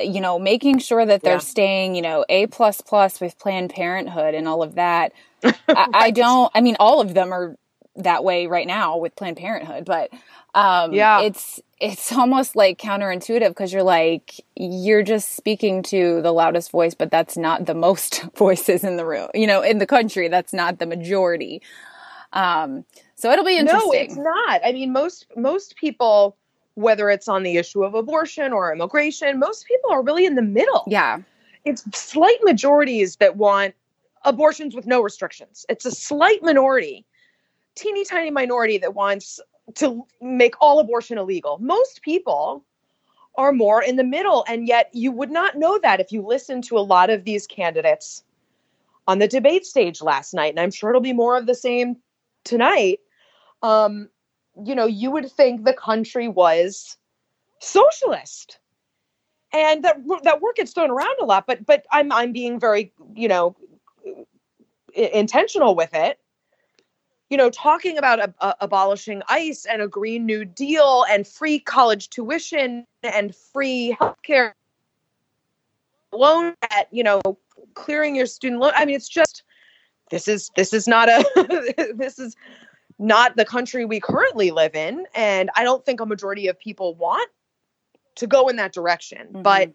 [0.02, 1.40] you know making sure that they're Yeah.
[1.40, 5.14] staying you know a plus plus with Planned Parenthood and all of that.
[5.76, 6.52] I, I don't.
[6.56, 7.58] I mean, all of them are
[7.96, 10.10] that way right now with Planned Parenthood, but
[10.56, 11.18] um, Yeah.
[11.18, 16.94] it's it's almost like counterintuitive because you're like you're just speaking to the loudest voice,
[16.94, 19.30] but that's not the most voices in the room.
[19.34, 21.62] You know, in the country, that's not the majority.
[22.34, 23.90] Um, so it'll be interesting.
[23.90, 24.62] No, it's not.
[24.66, 26.38] I mean, most most people,
[26.76, 30.42] whether it's on the issue of abortion or immigration, most people are really in the
[30.42, 30.84] middle.
[30.88, 31.20] Yeah.
[31.66, 33.74] It's slight majorities that want
[34.26, 35.66] abortions with no restrictions.
[35.70, 37.06] It's a slight minority,
[37.76, 39.40] teeny tiny minority that wants
[39.76, 41.58] to make all abortion illegal.
[41.60, 42.66] Most people
[43.36, 46.62] are more in the middle, and yet you would not know that if you listen
[46.64, 48.24] to a lot of these candidates
[49.08, 51.98] on the debate stage last night, and I'm sure it'll be more of the same
[52.44, 53.00] tonight.
[53.62, 54.10] Um,
[54.64, 56.98] you know, you would think the country was
[57.60, 58.60] socialist,
[59.52, 61.48] and that that word gets thrown around a lot.
[61.48, 63.56] But but I'm I'm being very you know
[64.94, 66.20] intentional with it.
[67.30, 71.60] You know, talking about ab- uh, abolishing ICE and a Green New Deal and free
[71.60, 74.52] college tuition and free healthcare
[76.12, 77.22] loan at you know
[77.74, 78.72] clearing your student loan.
[78.76, 79.44] I mean, it's just
[80.12, 81.26] this is this is not a
[81.96, 82.36] this is
[83.00, 86.96] not the country we currently live in, and I don't think a majority of people
[86.96, 87.30] want
[88.16, 89.28] to go in that direction.
[89.28, 89.42] Mm-hmm.
[89.42, 89.74] But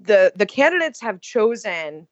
[0.00, 2.06] the the candidates have chosen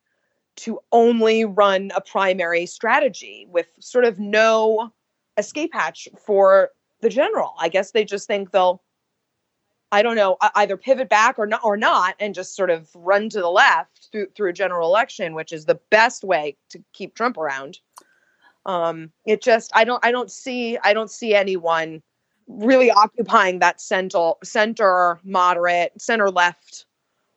[0.56, 4.92] to only run a primary strategy with sort of no
[5.36, 7.54] escape hatch for the general.
[7.58, 8.82] I guess they just think they'll
[9.92, 13.28] I don't know, either pivot back or not or not and just sort of run
[13.28, 17.14] to the left through through a general election, which is the best way to keep
[17.14, 17.78] Trump around.
[18.66, 22.02] Um it just I don't I don't see I don't see anyone
[22.46, 26.86] really occupying that center center moderate center left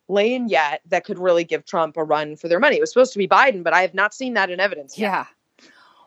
[0.10, 2.78] lane yet that could really give Trump a run for their money.
[2.78, 5.08] It was supposed to be Biden, but I have not seen that in evidence yet.
[5.08, 5.26] Yeah.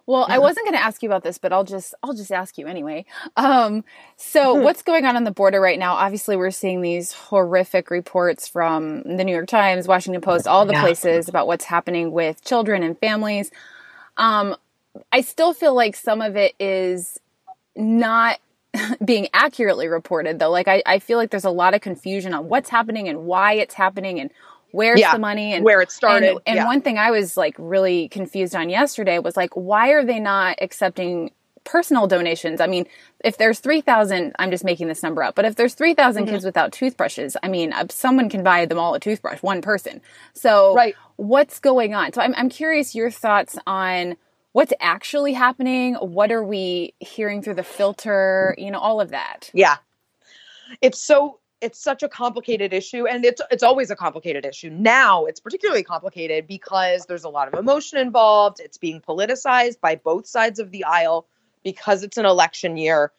[0.06, 2.58] Well, I wasn't going to ask you about this, but I'll just I'll just ask
[2.58, 3.04] you anyway.
[3.36, 3.84] Um,
[4.16, 5.94] so what's going on on the border right now?
[5.94, 10.72] Obviously, we're seeing these horrific reports from the New York Times, Washington Post, all the
[10.72, 10.80] Yeah.
[10.80, 13.52] places about what's happening with children and families.
[14.16, 14.56] Um,
[15.12, 17.18] I still feel like some of it is
[17.76, 18.38] not
[19.04, 20.50] being accurately reported, though.
[20.50, 23.54] Like I, I feel like there's a lot of confusion on what's happening and why
[23.54, 24.30] it's happening and
[24.72, 26.30] where's Yeah, the money and Where it started.
[26.30, 26.66] and, and yeah.
[26.66, 30.58] one thing I was like really confused on yesterday was like, why are they not
[30.60, 31.32] accepting
[31.64, 32.60] personal donations?
[32.60, 32.86] I mean,
[33.24, 36.34] if there's 3,000, I'm just making this number up, but if there's 3,000 Mm-hmm.
[36.34, 40.00] kids without toothbrushes, I mean, uh, someone can buy them all a toothbrush, one person.
[40.34, 40.96] So Right.
[41.16, 42.12] what's going on?
[42.12, 44.16] So I'm, I'm curious your thoughts on
[44.52, 45.94] what's actually happening.
[45.94, 48.54] What are we hearing through the filter?
[48.58, 49.50] You know, all of that.
[49.54, 49.76] Yeah.
[50.80, 54.70] It's so it's such a complicated issue and it's it's always a complicated issue.
[54.70, 58.60] Now it's particularly complicated because there's a lot of emotion involved.
[58.60, 61.26] It's being politicized by both sides of the aisle
[61.62, 63.12] because it's an election year.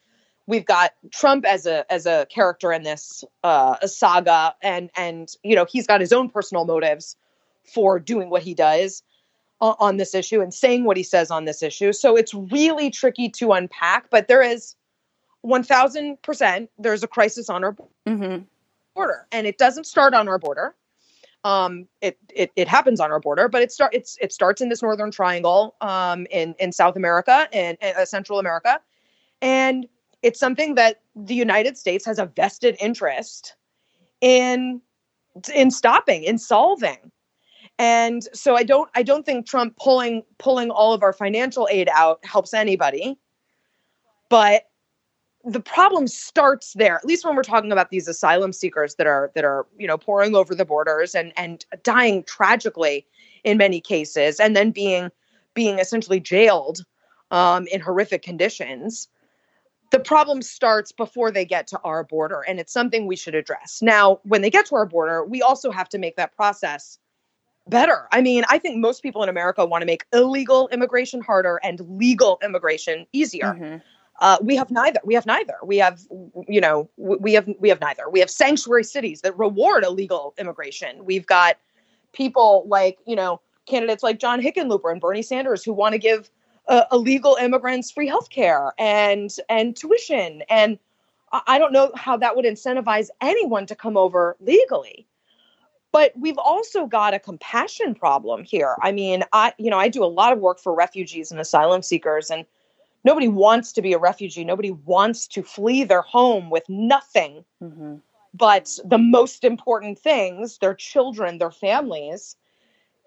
[0.48, 5.56] We've got Trump as a as a character in this uh saga and and you
[5.56, 7.16] know, he's got his own personal motives
[7.64, 9.04] for doing what he does
[9.62, 11.94] on this issue and saying what he says on this issue.
[11.94, 14.76] So it's really tricky to unpack, but there is
[15.46, 17.76] 1000% there's a crisis on our
[18.08, 18.44] Mm-hmm.
[18.96, 20.76] border and it doesn't start on our border
[21.44, 24.70] um it it, it happens on our border but it start it's it starts in
[24.70, 28.80] this northern triangle um in in south america and uh, central america
[29.42, 29.88] and
[30.22, 33.56] it's something that the United States has a vested interest
[34.22, 34.82] in
[35.54, 37.12] in stopping, in solving.
[37.82, 41.90] And so I don't I don't think Trump pulling pulling all of our financial aid
[41.92, 43.18] out helps anybody.
[44.30, 44.68] But
[45.44, 49.32] the problem starts there at least when we're talking about these asylum seekers that are
[49.34, 53.08] that are you know pouring over the borders and and dying tragically
[53.44, 55.10] in many cases and then being
[55.56, 56.86] being essentially jailed
[57.32, 59.08] um, in horrific conditions
[59.90, 63.82] the problem starts before they get to our border and it's something we should address
[63.82, 67.00] now when they get to our border we also have to make that process
[67.72, 68.08] better.
[68.12, 71.80] I mean i think most people in america want to make illegal immigration harder and
[71.98, 73.54] legal immigration easier.
[73.54, 73.78] Mm-hmm.
[74.20, 75.00] uh, we have neither.
[75.04, 75.56] We have neither.
[75.64, 76.02] We have
[76.48, 78.04] you know we have we have neither.
[78.12, 81.06] We have sanctuary cities that reward illegal immigration.
[81.06, 81.58] We've got
[82.14, 86.30] people like you know candidates like john hickenlooper and bernie sanders who want to give
[86.68, 90.44] uh, illegal immigrants free health care and and tuition.
[90.50, 90.78] And
[91.32, 95.08] i don't know how that would incentivize anyone to come over legally
[95.92, 98.76] but we've also got a compassion problem here.
[98.82, 101.82] I mean i you know i do a lot of work for refugees and asylum
[101.82, 102.46] seekers and
[103.04, 104.44] nobody wants to be a refugee.
[104.44, 107.96] Nobody wants to flee their home with nothing mm-hmm.
[108.34, 112.36] but the most important things their children their families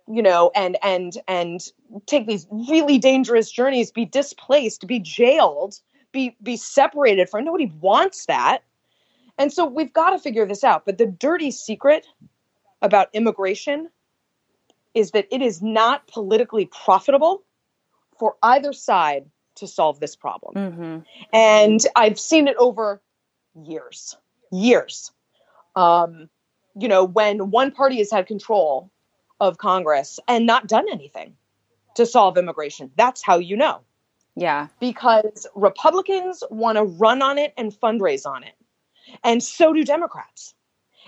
[0.06, 1.72] you know and and and
[2.06, 5.80] take these really dangerous journeys be displaced be jailed
[6.14, 8.62] be be separated from nobody wants that.
[9.36, 10.86] And so we've got to figure this out.
[10.86, 12.06] But the dirty secret
[12.84, 13.88] about immigration
[14.94, 17.42] is that it is not politically profitable
[18.18, 19.24] for either side
[19.56, 20.98] to solve this problem mm-hmm.
[21.32, 23.02] and i've seen it over
[23.64, 24.16] years
[24.52, 25.10] years
[25.76, 26.28] um,
[26.78, 28.90] you know when one party has had control
[29.40, 31.34] of Congress and not done anything
[31.96, 32.90] to solve immigration.
[32.96, 33.80] That's how you know.
[34.36, 34.68] Yeah.
[34.80, 38.54] Because Republicans want to run on it and fundraise on it.
[39.22, 40.54] And so do Democrats.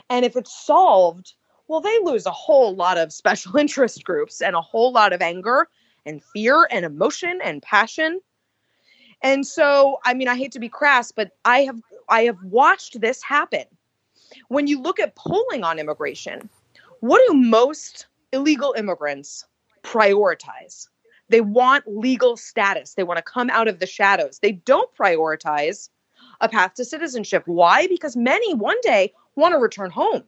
[0.08, 1.34] And if it's solved,
[1.68, 5.22] well, they lose a whole lot of special interest groups and a whole lot of
[5.22, 5.68] anger
[6.04, 8.20] and fear and emotion and passion.
[9.22, 13.00] And so, I mean, I hate to be crass, but I have I have watched
[13.00, 13.64] this happen.
[14.48, 16.48] When you look at polling on immigration,
[17.00, 19.44] what do most illegal immigrants
[19.86, 20.88] prioritize.
[21.28, 22.94] They want legal status.
[22.94, 24.38] They want to come out of the shadows.
[24.40, 25.88] They don't prioritize
[26.40, 27.44] a path to citizenship.
[27.46, 27.86] Why?
[27.86, 30.24] Because many one day want to return home.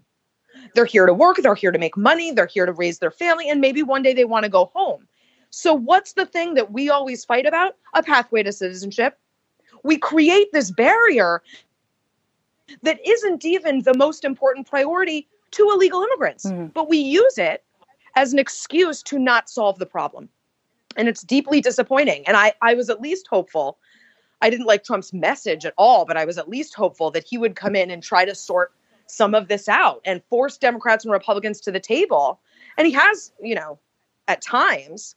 [0.75, 3.49] They're here to work, they're here to make money, they're here to raise their family,
[3.49, 5.07] and maybe one day they want to go home.
[5.51, 7.77] So, what's the thing that we always fight about?
[7.95, 9.19] A pathway to citizenship.
[9.83, 11.43] We create this barrier
[12.83, 16.67] that isn't even the most important priority to illegal immigrants, mm-hmm.
[16.67, 17.65] but we use it
[18.17, 20.29] as an excuse to not solve the problem.
[20.97, 22.27] And it's deeply disappointing.
[22.27, 23.79] And I, I was at least hopeful.
[24.43, 27.39] I didn't like Trump's message at all, but I was at least hopeful that he
[27.39, 28.73] would come in and try to sort
[29.09, 32.41] some of this out and force Democrats and Republicans to the table.
[32.77, 33.79] And he has, you know,
[34.29, 35.17] at times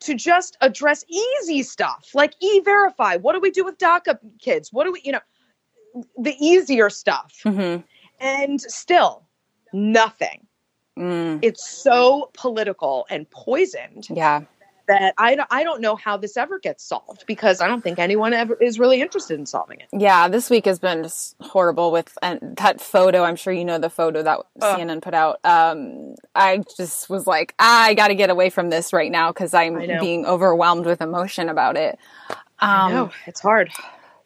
[0.00, 3.16] to just address easy stuff like e verify.
[3.16, 4.72] What do we do with DACA kids?
[4.72, 5.20] What do we, you know,
[6.18, 7.40] the easier stuff.
[7.44, 7.82] Mm-hmm.
[8.20, 9.26] And still,
[9.72, 10.46] nothing.
[10.98, 11.40] Mm.
[11.42, 14.06] It's so political and poisoned.
[14.10, 14.42] Yeah.
[14.86, 18.34] That I, I don't know how this ever gets solved because I don't think anyone
[18.34, 19.88] ever is really interested in solving it.
[19.92, 23.22] Yeah, this week has been just horrible with and that photo.
[23.22, 24.76] I'm sure you know the photo that uh.
[24.76, 25.40] CNN put out.
[25.44, 29.54] Um, I just was like, I got to get away from this right now because
[29.54, 31.98] I'm being overwhelmed with emotion about it.
[32.30, 33.70] Um, I know it's hard.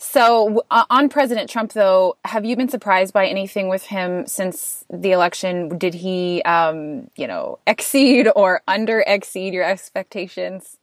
[0.01, 4.85] So, uh, on President Trump, though, have you been surprised by anything with him since
[4.89, 5.77] the election?
[5.77, 10.77] Did he, um, you know, exceed or under exceed your expectations?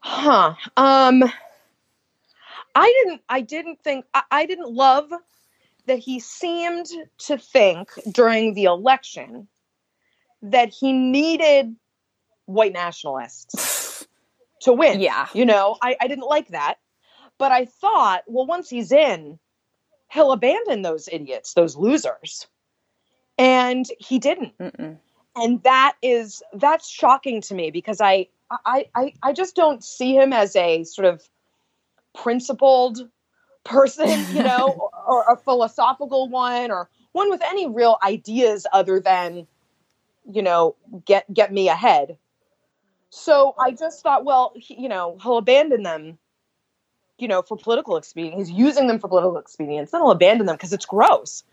[0.00, 0.54] Huh.
[0.76, 1.22] Um,
[2.74, 3.22] I didn't.
[3.28, 4.04] I didn't think.
[4.12, 5.10] I, I didn't love
[5.86, 6.86] that he seemed
[7.18, 9.46] to think during the election
[10.42, 11.76] that he needed
[12.46, 14.06] white nationalists
[14.62, 15.00] to win.
[15.00, 15.28] Yeah.
[15.32, 16.78] You know, I, I didn't like that.
[17.38, 19.38] But I thought, well, once he's in,
[20.10, 22.46] he'll abandon those idiots, those losers.
[23.38, 24.56] And he didn't.
[24.58, 24.98] Mm-mm.
[25.36, 30.16] And that is that's shocking to me because I, I I I just don't see
[30.16, 31.22] him as a sort of
[32.14, 33.10] principled
[33.64, 38.98] person, you know, or, or a philosophical one or one with any real ideas other
[38.98, 39.46] than
[40.30, 42.18] you know get get me ahead
[43.10, 46.18] so i just thought well he, you know he'll abandon them
[47.18, 48.48] you know, for political expedience.
[48.48, 49.90] He's using them for political expedience.
[49.90, 51.44] Then he'll abandon them because it's gross,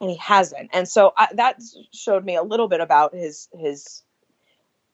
[0.00, 0.70] and he hasn't.
[0.72, 1.60] And so I, that
[1.92, 4.02] showed me a little bit about his his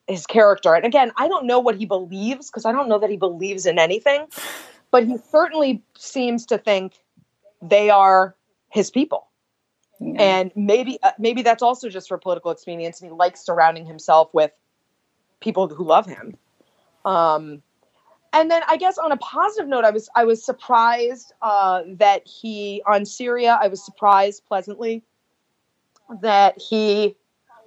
[0.08, 0.74] his character.
[0.74, 3.66] And again, I don't know what he believes because I don't know that he believes
[3.66, 4.26] in anything.
[4.90, 6.94] but he certainly seems to think
[7.62, 8.34] they are
[8.70, 9.28] his people.
[10.00, 10.22] Yeah.
[10.22, 14.32] And maybe uh, maybe that's also just for political expedience, and he likes surrounding himself
[14.32, 14.50] with
[15.40, 16.36] people who love him.
[17.04, 17.62] Um,
[18.32, 22.26] and then I guess on a positive note, I was I was surprised uh, that
[22.26, 23.58] he on Syria.
[23.60, 25.02] I was surprised pleasantly
[26.22, 27.16] that he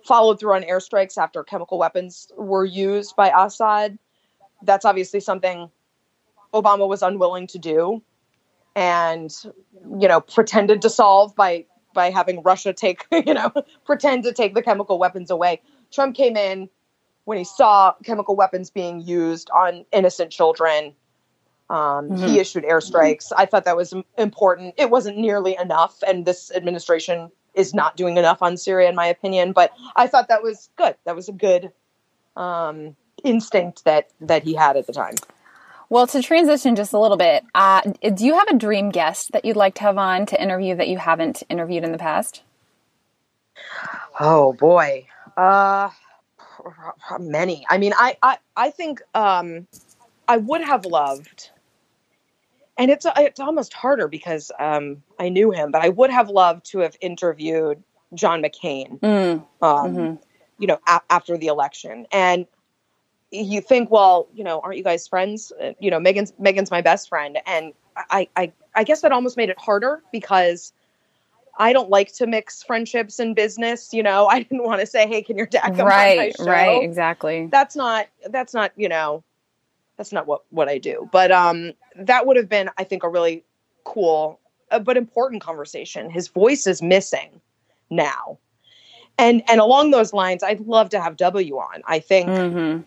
[0.05, 3.97] followed through on airstrikes after chemical weapons were used by Assad.
[4.61, 5.69] That's obviously something
[6.53, 8.01] Obama was unwilling to do,
[8.75, 9.35] and
[9.99, 13.51] you know pretended to solve by by having Russia take you know
[13.85, 15.61] pretend to take the chemical weapons away.
[15.91, 16.69] Trump came in
[17.25, 20.93] when he saw chemical weapons being used on innocent children.
[21.69, 22.27] Um, mm-hmm.
[22.27, 23.31] He issued airstrikes.
[23.35, 24.75] I thought that was important.
[24.77, 29.07] It wasn't nearly enough, and this administration is not doing enough on Syria, in my
[29.07, 29.53] opinion.
[29.53, 30.95] But I thought that was good.
[31.05, 31.71] That was a good
[32.35, 35.15] um, instinct that that he had at the time.
[35.89, 39.45] Well, to transition just a little bit, uh, do you have a dream guest that
[39.45, 42.41] you'd like to have on to interview that you haven't interviewed in the past?
[44.19, 45.07] Oh boy.
[45.37, 45.89] Uh,
[47.19, 47.65] many.
[47.69, 49.67] I mean, I I I think um,
[50.27, 51.49] I would have loved,
[52.77, 56.65] and it's it's almost harder because um, I knew him, but I would have loved
[56.71, 57.83] to have interviewed
[58.13, 58.99] John McCain.
[58.99, 59.33] Mm.
[59.33, 60.15] Um, mm-hmm.
[60.59, 62.45] You know, a- after the election, and
[63.31, 65.51] you think, well, you know, aren't you guys friends?
[65.61, 69.37] Uh, you know, Meghan's Meghan's my best friend, and I I I guess that almost
[69.37, 70.71] made it harder because
[71.57, 73.93] I don't like to mix friendships and business.
[73.93, 76.31] You know, I didn't want to say, "Hey, can your dad come right, on my
[76.37, 77.47] show?" Right, exactly.
[77.51, 78.07] That's not.
[78.29, 78.71] That's not.
[78.75, 79.23] You know,
[79.97, 81.09] that's not what what I do.
[81.11, 83.43] But um, that would have been, I think, a really
[83.83, 84.39] cool
[84.71, 86.09] uh, but important conversation.
[86.09, 87.41] His voice is missing
[87.89, 88.39] now,
[89.17, 91.81] and and along those lines, I'd love to have W on.
[91.85, 92.29] I think.
[92.29, 92.81] Mm-hmm.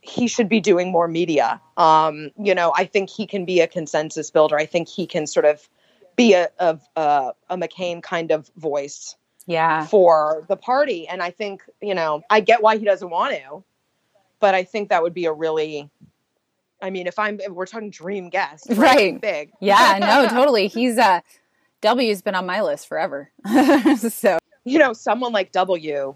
[0.00, 1.60] He should be doing more media.
[1.76, 4.56] Um, you know, I think he can be a consensus builder.
[4.56, 5.68] I think he can sort of
[6.18, 9.16] be a a, a, a McCain kind of voice
[9.46, 9.86] yeah.
[9.86, 11.08] for the party.
[11.08, 13.64] And i think you know i get why he doesn't want to
[14.40, 15.88] but i think that would be a really
[16.82, 19.20] i mean if i'm if we're talking dream guest right, right.
[19.20, 19.52] big.
[19.60, 20.68] Yeah no totally.
[20.68, 21.20] He's uh
[21.80, 23.30] w's been on my list forever.
[23.96, 24.38] So.
[24.64, 26.14] You know someone like w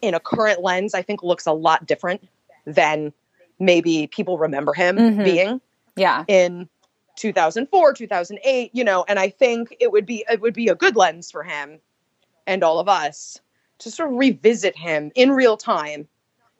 [0.00, 2.26] in a current lens i think looks a lot different
[2.64, 3.12] than
[3.58, 5.22] maybe people remember him mm-hmm.
[5.22, 5.60] being
[5.96, 6.24] yeah.
[6.28, 6.68] in
[7.16, 10.96] 2004 2008 you know and i think it would be it would be a good
[10.96, 11.78] lens for him
[12.46, 13.40] and all of us
[13.78, 16.08] to sort of revisit him in real time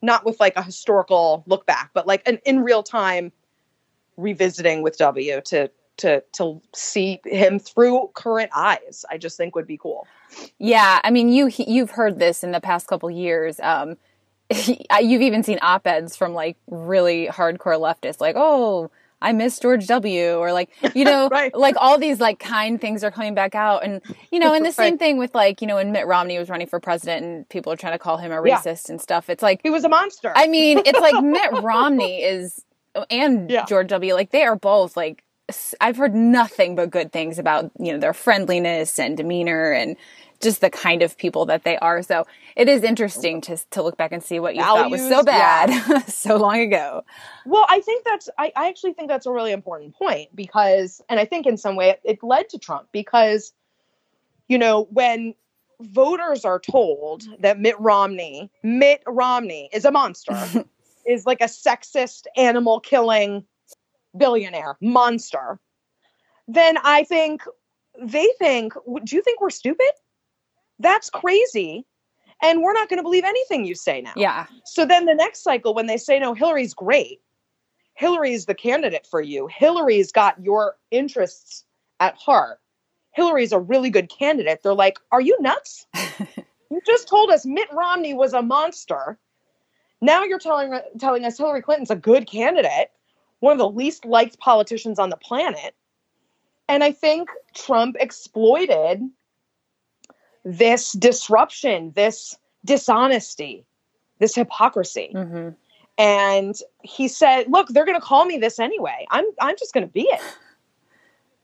[0.03, 3.33] not with like a historical look back but like an in real time
[4.17, 9.67] revisiting with w to to to see him through current eyes i just think would
[9.67, 10.07] be cool.
[10.59, 13.97] Yeah i mean you you've heard this in the past couple years um
[14.51, 18.91] you've even seen op-eds from like really hardcore leftists like oh
[19.25, 20.35] I miss George W.
[20.35, 21.55] or like, you know, right.
[21.55, 23.85] like all these like kind things are coming back out.
[23.85, 24.99] And, you know, and the same right.
[24.99, 27.77] thing with like, you know, when Mitt Romney was running for president and people are
[27.77, 28.93] trying to call him a racist yeah.
[28.93, 29.31] and stuff.
[29.31, 30.33] It's like he was a monster.
[30.37, 32.63] I mean, it's like Mitt Romney is
[33.11, 33.65] and yeah.
[33.65, 34.15] George W.
[34.15, 35.25] Like they are both like
[35.81, 39.97] I've heard nothing but good things about, you know, their friendliness and demeanor and
[40.45, 42.03] just the kind of people that they are.
[42.03, 42.25] So
[42.55, 45.23] it is interesting to to look back and see what you Values, thought was so
[45.25, 45.99] bad yeah.
[46.07, 47.03] so long ago.
[47.45, 51.19] Well, I think that's I, I actually think that's a really important point because and
[51.19, 53.53] I think in some way it, it led to Trump because
[54.47, 55.35] you know when
[55.81, 60.37] voters are told that Mitt Romney, Mitt Romney is a monster,
[61.07, 63.45] is like a sexist animal killing
[64.17, 65.59] billionaire monster,
[66.47, 67.43] then I think
[68.01, 68.75] they think,
[69.05, 69.91] do you think we're stupid?
[70.79, 71.87] That's crazy.
[72.43, 74.13] And we're not going to believe anything you say now.
[74.17, 74.47] Yeah.
[74.65, 77.21] So then the next cycle, when they say, no, Hillary's great,
[77.95, 81.65] Hillary's the candidate for you, Hillary's got your interests
[82.01, 82.61] at heart,
[83.13, 85.87] Hillary's a really good candidate, they're like, are you nuts?
[86.71, 89.19] you just told us Mitt Romney was a monster.
[90.01, 92.91] Now you're telling telling us Hillary Clinton's a good candidate,
[93.41, 95.75] one of the least liked politicians on the planet.
[96.69, 99.03] And I think Trump exploited
[100.45, 103.65] this disruption, this dishonesty,
[104.19, 105.13] this hypocrisy.
[105.15, 105.51] Mm-hmm.
[105.97, 109.07] And he said, "Look, they're going to call me this anyway.
[109.11, 110.21] I'm I'm just going to be it."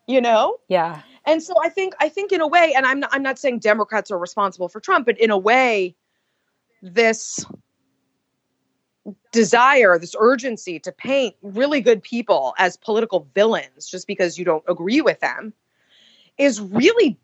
[0.06, 0.56] You know?
[0.68, 1.02] Yeah.
[1.24, 3.60] And so I think I think in a way, and I'm not, I'm not saying
[3.60, 5.94] Democrats are responsible for Trump, but in a way,
[6.82, 7.44] this
[9.32, 14.64] desire, this urgency to paint really good people as political villains just because you don't
[14.68, 15.52] agree with them
[16.38, 17.18] is really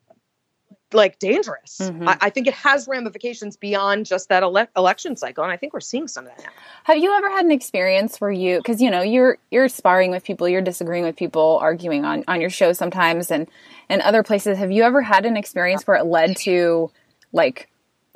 [0.93, 1.79] like dangerous.
[1.81, 2.09] Mm-hmm.
[2.09, 5.73] I, I, think it has ramifications beyond just that ele- election cycle, and I think
[5.73, 6.51] we're seeing some of that now.
[6.85, 10.25] Have you ever had an experience where you, because you know you're you're sparring with
[10.25, 13.49] people, you're disagreeing with people, arguing on on your show sometimes, and
[13.89, 14.59] and other places.
[14.59, 16.91] Have you ever had an experience where it led to
[17.33, 17.69] like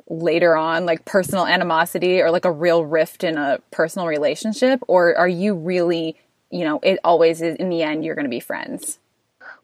[0.09, 5.15] later on like personal animosity or like a real rift in a personal relationship, or
[5.17, 6.15] are you really,
[6.49, 8.99] you know, it always is in the end you're going to be friends?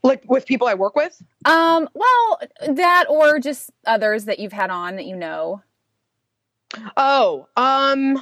[0.04, 1.22] Like with people I work with?
[1.46, 5.62] Um, well, that or just others that you've had on that you know.
[6.96, 8.22] Oh, um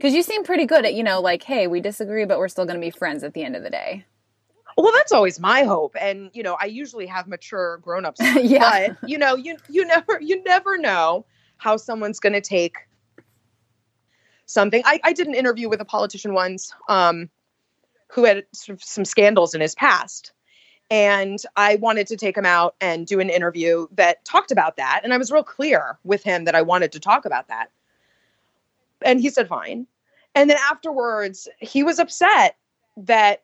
[0.00, 2.66] cuz you seem pretty good at, you know, like hey, we disagree but we're still
[2.66, 4.04] going to be friends at the end of the day.
[4.76, 8.20] Well, that's always my hope and you know, I usually have mature grown-ups.
[8.42, 8.88] yeah.
[8.88, 11.26] But, you know, you you never you never know
[11.58, 12.76] how someone's going to take
[14.46, 14.82] something.
[14.84, 17.30] I, I did an interview with a politician once um,
[18.08, 20.32] who had sort of some scandals in his past.
[20.90, 25.00] And I wanted to take him out and do an interview that talked about that.
[25.02, 27.70] And I was real clear with him that I wanted to talk about that.
[29.02, 29.86] And he said, fine.
[30.34, 32.56] And then afterwards, he was upset
[32.96, 33.42] that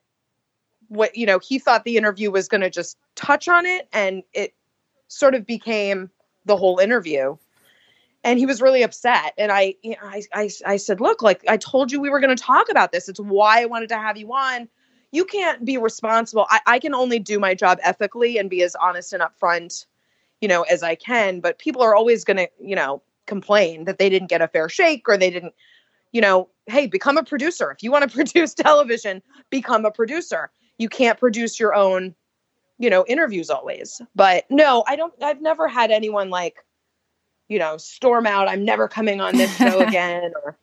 [0.88, 3.88] what, you know, he thought the interview was going to just touch on it.
[3.92, 4.54] And it
[5.08, 6.10] sort of became
[6.44, 7.36] the whole interview
[8.24, 9.32] and he was really upset.
[9.38, 12.20] And I, you know, I, I i said look like i told you we were
[12.20, 13.08] going to talk about this.
[13.08, 14.68] It's why i wanted to have you on.
[15.12, 16.46] You can't be responsible.
[16.50, 19.86] I, I can only do my job ethically and be as honest and upfront
[20.40, 21.40] you know as i can.
[21.40, 24.68] But people are always going to you know complain that they didn't get a fair
[24.68, 25.54] shake or they didn't
[26.12, 27.70] you know hey become a producer.
[27.70, 30.50] If you want to produce television become a producer.
[30.78, 32.14] You can't produce your own
[32.78, 34.00] you know interviews always.
[34.14, 36.64] But no i don't i've never had anyone like
[37.50, 40.56] you know, storm out, I'm never coming on this show again or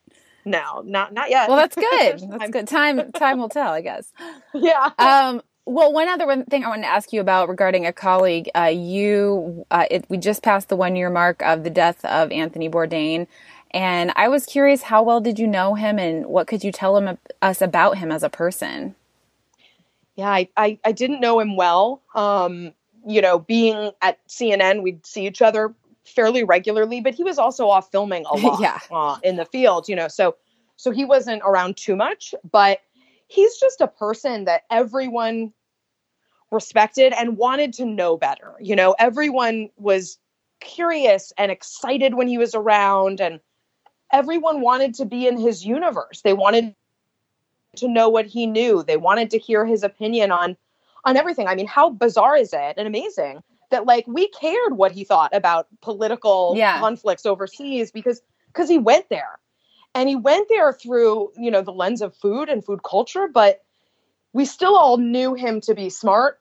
[0.46, 1.50] no, not not yet.
[1.50, 2.22] Well, that's good.
[2.40, 2.68] That's good.
[2.68, 4.12] Time time will tell, I guess.
[4.54, 4.92] Yeah.
[4.98, 8.50] Um well, one other one thing I wanted to ask you about regarding a colleague,
[8.56, 12.32] uh, you, uh, it, we just passed the one year mark of the death of
[12.32, 13.28] Anthony Bourdain,
[13.72, 16.96] and I was curious, how well did you know him, and what could you tell
[16.96, 18.96] him us about him as a person?
[20.16, 22.02] Yeah, I, I, I didn't know him well.
[22.16, 22.72] Um,
[23.06, 25.76] you know, being at CNN, we'd see each other
[26.08, 28.80] fairly regularly, but he was also off filming a lot yeah.
[28.92, 30.08] uh, in the field, you know.
[30.08, 30.36] So
[30.76, 32.80] so he wasn't around too much, but
[33.28, 35.54] he's just a person that everyone
[36.52, 38.54] respected and wanted to know better.
[38.60, 40.18] You know, everyone was
[40.60, 43.40] curious and excited when he was around and
[44.12, 46.22] everyone wanted to be in his universe.
[46.22, 46.74] They wanted
[47.78, 48.84] to know what he knew.
[48.84, 50.56] They wanted to hear his opinion on
[51.06, 51.48] on everything.
[51.48, 55.36] I mean, how bizarre is it and amazing that like we cared what he thought
[55.36, 56.80] about political yeah.
[56.80, 59.40] conflicts overseas because because he went there
[59.94, 63.64] and he went there through you know the lens of food and food culture but
[64.34, 66.40] we still all knew him to be smart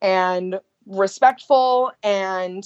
[0.00, 2.64] and respectful and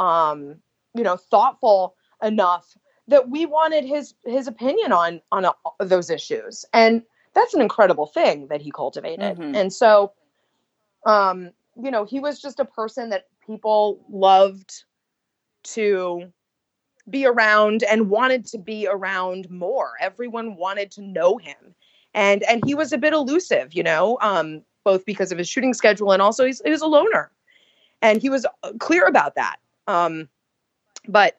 [0.00, 0.56] um
[0.94, 2.76] you know thoughtful enough
[3.08, 7.02] that we wanted his his opinion on on a, those issues and
[7.34, 9.54] that's an incredible thing that he cultivated mm-hmm.
[9.54, 10.12] and so
[11.04, 11.50] um
[11.82, 14.84] you know, he was just a person that people loved
[15.64, 16.32] to
[17.08, 19.92] be around and wanted to be around more.
[20.00, 21.74] Everyone wanted to know him.
[22.14, 25.74] And and he was a bit elusive, you know, um, both because of his shooting
[25.74, 27.30] schedule and also he's, he was a loner.
[28.02, 29.56] And he was uh, clear about that.
[29.86, 30.28] Um,
[31.06, 31.38] but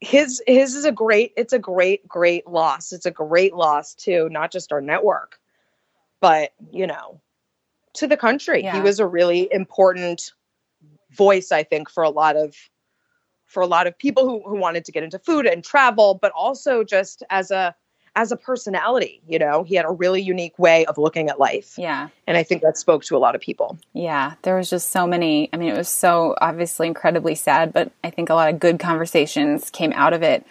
[0.00, 2.92] his his is a great it's a great great loss.
[2.92, 5.38] It's a great loss to not just our network,
[6.20, 7.20] but you know,
[7.94, 8.62] to the country.
[8.62, 8.74] Yeah.
[8.74, 10.32] He was a really important
[11.16, 12.54] voice, I think, for a lot of
[13.46, 16.32] for a lot of people who, who wanted to get into food and travel, but
[16.34, 17.74] also just as a
[18.14, 21.74] as a personality, you know, he had a really unique way of looking at life.
[21.78, 22.08] Yeah.
[22.26, 23.78] And I think that spoke to a lot of people.
[23.94, 24.34] Yeah.
[24.42, 28.10] There was just so many, I mean, it was so obviously incredibly sad, but I
[28.10, 30.44] think a lot of good conversations came out of it.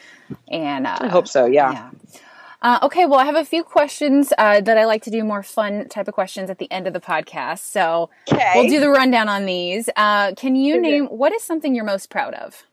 [0.47, 1.45] And uh, I hope so.
[1.45, 1.71] Yeah.
[1.71, 2.19] yeah.
[2.61, 5.41] Uh, okay, well, I have a few questions uh, that I like to do more
[5.41, 7.59] fun type of questions at the end of the podcast.
[7.59, 8.51] So okay.
[8.55, 9.89] we'll do the rundown on these.
[9.95, 12.63] Uh, can you name what is something you're most proud of?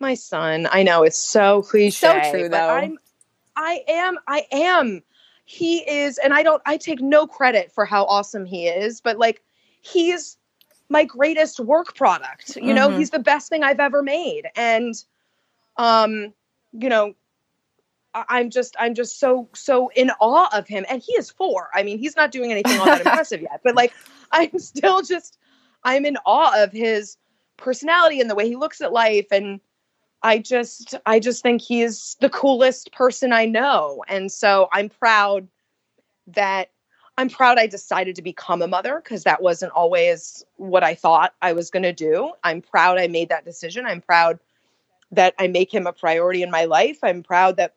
[0.00, 0.68] My son.
[0.70, 1.90] I know it's so cliche.
[1.90, 2.68] So true, though.
[2.68, 2.98] I'm,
[3.56, 4.18] I am.
[4.28, 5.02] I am.
[5.44, 6.62] He is, and I don't.
[6.66, 9.42] I take no credit for how awesome he is, but like,
[9.80, 10.36] he's
[10.90, 12.56] my greatest work product.
[12.56, 12.74] You mm-hmm.
[12.74, 14.94] know, he's the best thing I've ever made, and
[15.78, 16.34] um,
[16.72, 17.14] you know,
[18.14, 21.68] I'm just I'm just so so in awe of him and he is 4.
[21.74, 23.92] I mean, he's not doing anything all that impressive yet, but like
[24.32, 25.38] I'm still just
[25.84, 27.16] I'm in awe of his
[27.56, 29.60] personality and the way he looks at life and
[30.22, 34.02] I just I just think he is the coolest person I know.
[34.08, 35.48] And so I'm proud
[36.28, 36.70] that
[37.16, 41.34] I'm proud I decided to become a mother because that wasn't always what I thought
[41.42, 42.32] I was going to do.
[42.44, 43.86] I'm proud I made that decision.
[43.86, 44.38] I'm proud
[45.10, 46.98] that I make him a priority in my life.
[47.02, 47.74] I'm proud that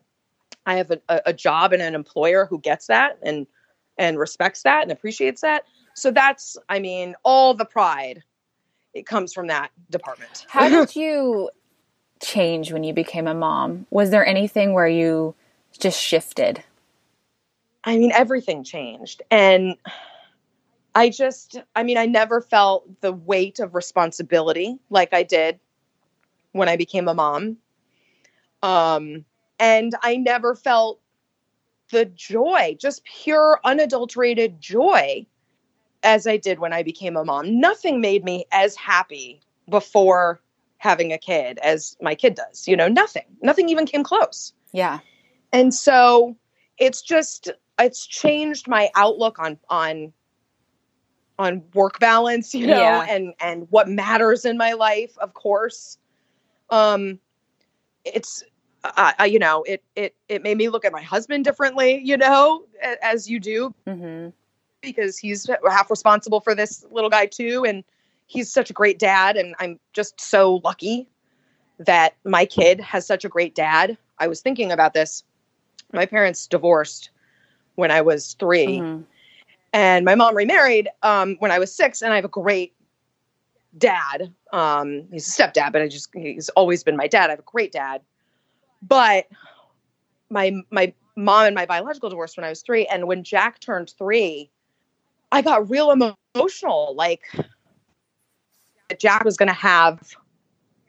[0.65, 3.47] I have a, a job and an employer who gets that and
[3.97, 5.65] and respects that and appreciates that.
[5.93, 8.23] So that's, I mean, all the pride
[8.93, 10.45] it comes from that department.
[10.49, 11.49] How did you
[12.21, 13.85] change when you became a mom?
[13.89, 15.35] Was there anything where you
[15.77, 16.63] just shifted?
[17.83, 19.23] I mean, everything changed.
[19.31, 19.75] And
[20.93, 25.59] I just, I mean, I never felt the weight of responsibility like I did
[26.51, 27.57] when I became a mom.
[28.61, 29.25] Um,
[29.61, 30.99] and I never felt
[31.91, 35.25] the joy, just pure, unadulterated joy,
[36.03, 37.59] as I did when I became a mom.
[37.59, 39.39] Nothing made me as happy
[39.69, 40.41] before
[40.79, 42.67] having a kid as my kid does.
[42.67, 43.25] You know, nothing.
[43.43, 44.51] Nothing even came close.
[44.73, 44.99] Yeah.
[45.53, 46.35] And so
[46.79, 50.11] it's just it's changed my outlook on on
[51.37, 53.05] on work balance, you know, yeah.
[53.07, 55.99] and and what matters in my life, of course.
[56.71, 57.19] Um
[58.05, 58.43] it's
[58.83, 62.63] uh, you know, it it it made me look at my husband differently, you know,
[63.01, 64.29] as you do, mm-hmm.
[64.81, 67.83] because he's half responsible for this little guy too, and
[68.27, 71.07] he's such a great dad, and I'm just so lucky
[71.77, 73.97] that my kid has such a great dad.
[74.19, 75.23] I was thinking about this.
[75.93, 77.09] My parents divorced
[77.75, 79.01] when I was 3 mm-hmm.
[79.73, 82.73] and my mom remarried um, when I was six, and I have a great
[83.77, 84.33] dad.
[84.51, 87.27] Um, he's a stepdad, but I just he's always been my dad.
[87.27, 88.01] I have a great dad
[88.81, 89.27] but
[90.29, 93.93] my my mom and my biological divorced when I was three, and when Jack turned
[93.97, 94.49] three,
[95.31, 96.93] I got real emotional.
[96.95, 97.23] Like
[98.97, 100.13] Jack was going to have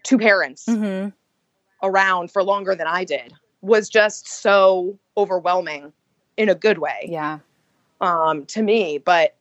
[0.02, 1.10] two parents mm-hmm.
[1.82, 5.92] around for longer than I did was just so overwhelming
[6.36, 7.06] in a good way.
[7.08, 7.38] Yeah.
[8.00, 9.36] Um, to me, but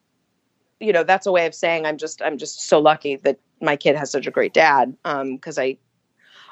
[0.79, 3.75] you know, that's a way of saying I'm just I'm just so lucky that my
[3.75, 4.95] kid has such a great dad.
[5.05, 5.77] Um, because I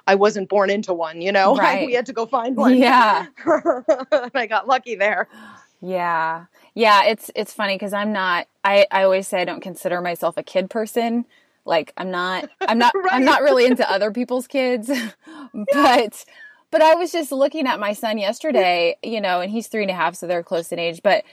[0.10, 1.56] I wasn't born into one, you know.
[1.60, 1.86] Right.
[1.86, 2.78] we had to go find one.
[2.78, 3.28] Yeah.
[4.34, 5.28] I got lucky there.
[5.82, 6.46] Yeah.
[6.74, 10.38] Yeah, it's it's funny cuz I'm not I I always say I don't consider myself
[10.38, 11.26] a kid person.
[11.66, 13.10] Like I'm not I'm not right.
[13.12, 14.90] I'm not really into other people's kids.
[15.74, 16.26] but
[16.72, 19.92] but I was just looking at my son yesterday, you know, and he's three and
[19.92, 21.02] a half, so they're close in age.
[21.04, 21.24] But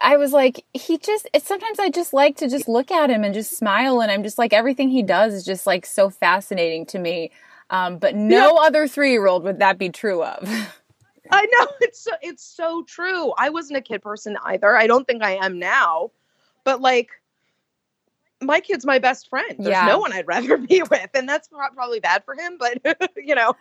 [0.00, 3.22] I was like, he just, it's sometimes I just like to just look at him
[3.22, 4.00] and just smile.
[4.00, 7.30] And I'm just like, everything he does is just like so fascinating to me.
[7.70, 8.66] Um, but no yeah.
[8.66, 10.42] other three year old would that be true of.
[11.32, 13.32] I know it's so, it's so true.
[13.38, 14.76] I wasn't a kid person either.
[14.76, 16.10] I don't think I am now,
[16.64, 17.10] but like
[18.42, 19.54] my kid's my best friend.
[19.58, 19.86] There's yeah.
[19.86, 22.58] no one I'd rather be with, and that's probably bad for him.
[22.58, 23.54] But you know,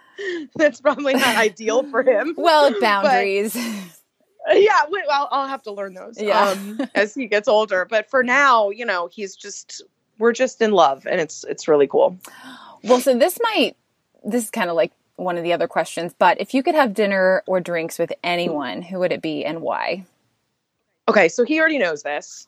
[0.55, 2.33] that's probably not ideal for him.
[2.37, 3.53] Well, boundaries.
[3.53, 6.49] But, yeah, well, I'll have to learn those yeah.
[6.49, 7.85] um, as he gets older.
[7.85, 9.83] But for now, you know, he's just
[10.17, 12.17] we're just in love, and it's it's really cool.
[12.83, 13.75] Well, so this might
[14.23, 16.93] this is kind of like one of the other questions, but if you could have
[16.93, 20.05] dinner or drinks with anyone, who would it be and why?
[21.07, 22.47] Okay, so he already knows this.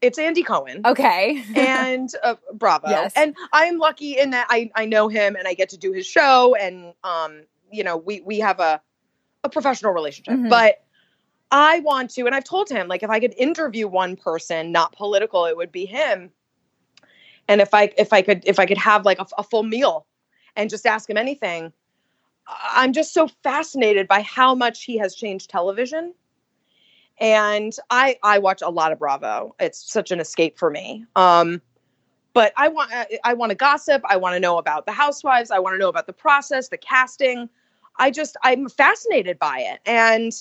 [0.00, 0.80] It's Andy Cohen.
[0.84, 1.44] Okay.
[1.56, 2.88] and uh, Bravo.
[2.88, 3.12] Yes.
[3.16, 6.06] And I'm lucky in that I, I know him and I get to do his
[6.06, 8.80] show and um you know we we have a
[9.44, 10.34] a professional relationship.
[10.34, 10.48] Mm-hmm.
[10.48, 10.82] But
[11.50, 14.92] I want to and I've told him like if I could interview one person, not
[14.92, 16.30] political, it would be him.
[17.48, 20.06] And if I if I could if I could have like a, a full meal
[20.56, 21.72] and just ask him anything.
[22.46, 26.14] I'm just so fascinated by how much he has changed television.
[27.18, 29.54] And I I watch a lot of Bravo.
[29.60, 31.04] It's such an escape for me.
[31.16, 31.60] Um,
[32.32, 32.90] but I want
[33.24, 34.02] I want to gossip.
[34.04, 35.50] I want to know about the housewives.
[35.50, 37.48] I want to know about the process, the casting.
[37.98, 39.80] I just I'm fascinated by it.
[39.84, 40.32] And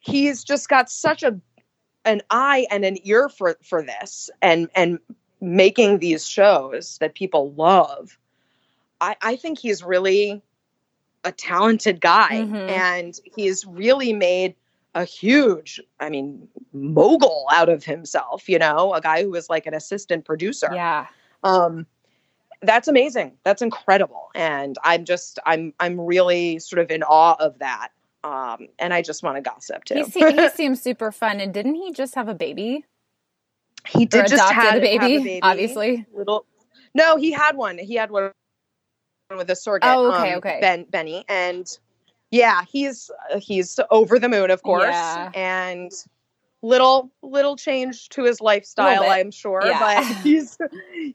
[0.00, 1.38] he's just got such a
[2.04, 4.98] an eye and an ear for for this and and
[5.40, 8.18] making these shows that people love
[9.00, 10.42] I, I think he's really
[11.24, 12.54] a talented guy mm-hmm.
[12.54, 14.54] and he's really made
[14.94, 19.66] a huge, I mean, mogul out of himself, you know, a guy who was like
[19.66, 20.70] an assistant producer.
[20.72, 21.06] Yeah.
[21.44, 21.86] Um,
[22.62, 23.32] that's amazing.
[23.44, 24.30] That's incredible.
[24.34, 27.90] And I'm just, I'm, I'm really sort of in awe of that.
[28.22, 30.04] Um, and I just want to gossip too.
[30.12, 31.40] He, he seems super fun.
[31.40, 32.84] And didn't he just have a baby?
[33.88, 36.04] He did just have a baby, a baby, obviously.
[36.12, 36.44] Little,
[36.94, 37.78] no, he had one.
[37.78, 38.32] He had one
[39.36, 39.90] with a surrogate.
[39.90, 40.58] Oh, okay, um, okay.
[40.60, 41.66] Ben Benny, and
[42.30, 45.30] yeah, he's he's over the moon, of course, yeah.
[45.34, 45.92] and
[46.62, 49.78] little little change to his lifestyle, I'm sure, yeah.
[49.78, 50.58] but he's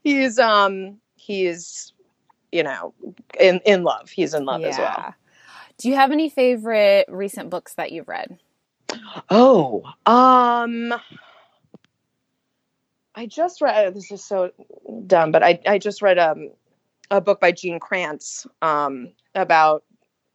[0.03, 1.93] he's um he's
[2.51, 2.93] you know
[3.39, 4.09] in in love.
[4.09, 4.67] He's in love yeah.
[4.67, 5.13] as well.
[5.77, 8.37] Do you have any favorite recent books that you've read?
[9.29, 10.93] Oh, um
[13.17, 13.93] I just read.
[13.93, 14.51] This is so
[15.07, 16.51] dumb, but I I just read um
[17.11, 19.83] a book by Gene Kranz um about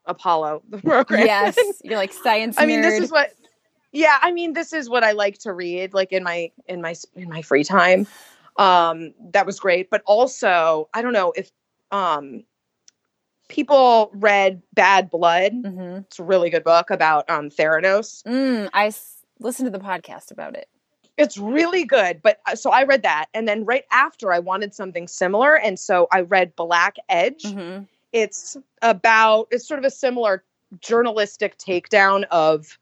[0.07, 1.27] Apollo the program.
[1.27, 2.57] Yes, you're like science.
[2.59, 3.33] I mean, this is what.
[3.93, 6.95] Yeah, I mean, this is what I like to read, like in my in my
[7.15, 8.07] in my free time.
[8.57, 11.51] Um, that was great, but also I don't know if
[11.91, 12.45] um
[13.49, 15.53] people read Bad Blood.
[15.53, 15.97] Mm-hmm.
[16.07, 18.23] It's a really good book about um Theranos.
[18.25, 20.69] Mm, I s- listened to the podcast about it.
[21.21, 24.75] It's really good, but uh, so I read that, and then right after I wanted
[24.75, 27.43] something similar, and so I read Black Edge.
[27.43, 27.87] Mhm.
[28.13, 30.43] It's about it's sort of a similar
[30.81, 32.79] journalistic takedown of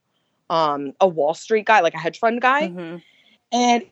[0.51, 3.03] um, a Wall Street guy, like a hedge fund guy, Mhm.
[3.53, 3.84] and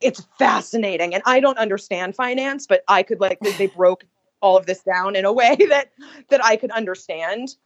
[0.00, 1.14] it's fascinating.
[1.14, 4.04] And I don't understand finance, but I could like they broke
[4.40, 5.90] all of this down in a way that
[6.30, 7.56] that I could understand,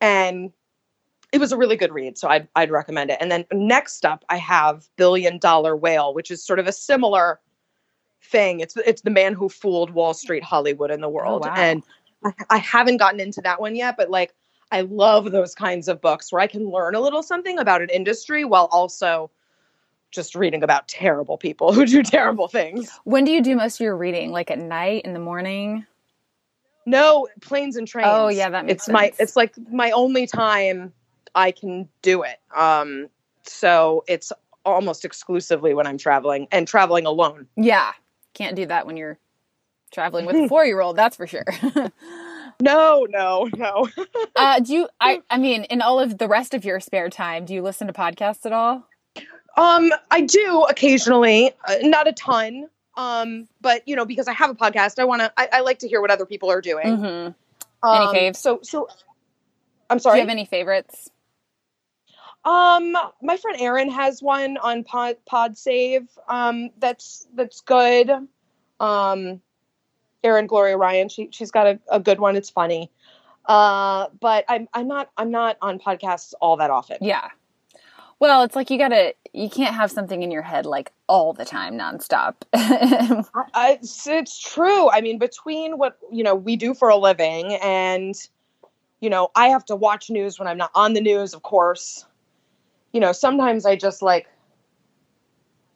[0.00, 0.50] and
[1.32, 2.18] it was a really good read.
[2.18, 3.18] So I'd I'd recommend it.
[3.20, 7.40] And then next up, I have Billion Dollar Whale, which is sort of a similar
[8.22, 8.60] thing.
[8.60, 11.42] It's it's the man who fooled Wall Street, Hollywood, and the oh, world.
[11.42, 11.54] wow.
[11.56, 11.82] And
[12.24, 14.34] I, I haven't gotten into that one yet, but like
[14.72, 17.88] I love those kinds of books where I can learn a little something about an
[17.90, 19.30] industry while also
[20.10, 22.90] just reading about terrible people who do terrible things.
[23.04, 24.30] When do you do most of your reading?
[24.32, 25.86] Like at night, in the morning?
[26.86, 28.08] No, planes and trains.
[28.10, 30.92] Oh, yeah, that makes it's my it's like my only time
[31.36, 32.40] I can do it.
[32.54, 33.08] Um
[33.44, 34.32] so it's
[34.64, 37.46] almost exclusively when I'm traveling and traveling alone.
[37.56, 37.92] Yeah,
[38.34, 39.18] can't do that when you're
[39.92, 40.96] traveling with a four year old.
[40.96, 41.44] That's for sure.
[42.60, 43.88] No, no, no.
[44.36, 44.88] uh, do you?
[45.00, 47.86] I I mean, in all of the rest of your spare time, do you listen
[47.86, 48.86] to podcasts at all?
[49.56, 52.68] Um, I do occasionally, uh, not a ton.
[52.96, 55.32] Um, but you know, because I have a podcast, I want to.
[55.36, 56.86] I, I like to hear what other people are doing.
[56.86, 57.88] Mm-hmm.
[57.88, 58.36] Um, faves?
[58.36, 58.88] So, so
[59.90, 60.16] I'm sorry.
[60.16, 61.10] Do you have any favorites?
[62.46, 66.08] Um, my friend Erin has one on Pod Pod Save.
[66.28, 68.08] Um, that's that's good.
[68.78, 69.40] Um,
[70.22, 71.08] Erin Gloria Ryan.
[71.08, 72.36] She she's got a, a good one.
[72.36, 72.90] It's funny.
[73.46, 76.98] Uh, but I'm I'm not I'm not on podcasts all that often.
[77.00, 77.28] Yeah.
[78.20, 79.14] Well, it's like you gotta.
[79.32, 82.36] You can't have something in your head like all the time, nonstop.
[82.54, 84.88] I, it's, it's true.
[84.88, 88.14] I mean, between what you know we do for a living, and
[89.00, 91.34] you know, I have to watch news when I'm not on the news.
[91.34, 92.06] Of course,
[92.96, 94.26] you know, sometimes I just like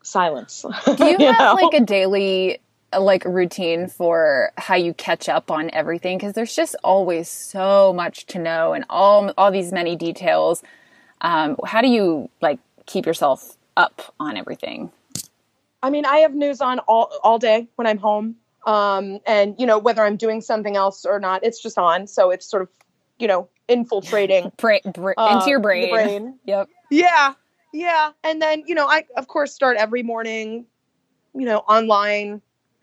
[0.03, 0.65] silence.
[0.97, 1.59] Do you have know?
[1.61, 2.61] like a daily
[2.99, 6.17] like routine for how you catch up on everything?
[6.17, 10.63] Because there's just always so much to know and all all these many details.
[11.21, 14.91] Um, how do you like keep yourself up on everything?
[15.83, 19.67] I mean, I have news on all all day when I'm home, um, and you
[19.67, 22.07] know, whether I'm doing something else or not, it's just on.
[22.07, 22.71] So it's sort of,
[23.19, 25.91] you know, infiltrating Bra- uh, into your the brain.
[25.91, 26.39] brain.
[26.47, 26.69] Yep.
[26.91, 27.35] Yeah.
[27.73, 28.13] Yeah.
[28.25, 30.67] And then, you know, I of course start every morning,
[31.35, 32.43] you know, online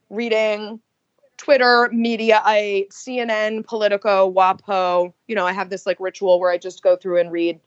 [0.10, 0.80] reading
[1.38, 5.14] Twitter, media, I CNN, Politico, WAPO.
[5.28, 7.60] You know, I have this like ritual where I just go through and read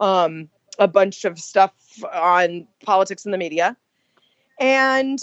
[0.00, 0.48] um
[0.78, 1.72] a bunch of stuff
[2.12, 3.76] on politics and the media.
[4.60, 5.18] And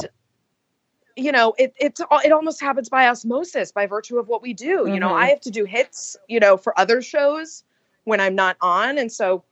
[1.15, 4.87] you know, it it's it almost happens by osmosis by virtue of what we do.
[4.87, 5.17] You know, Mhm.
[5.17, 7.63] I have to do hits, you know, for other shows
[8.05, 9.43] when I'm not on and so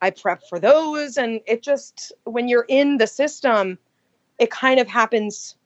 [0.00, 3.78] I prep for those and it just when you're in the system
[4.38, 5.56] it kind of happens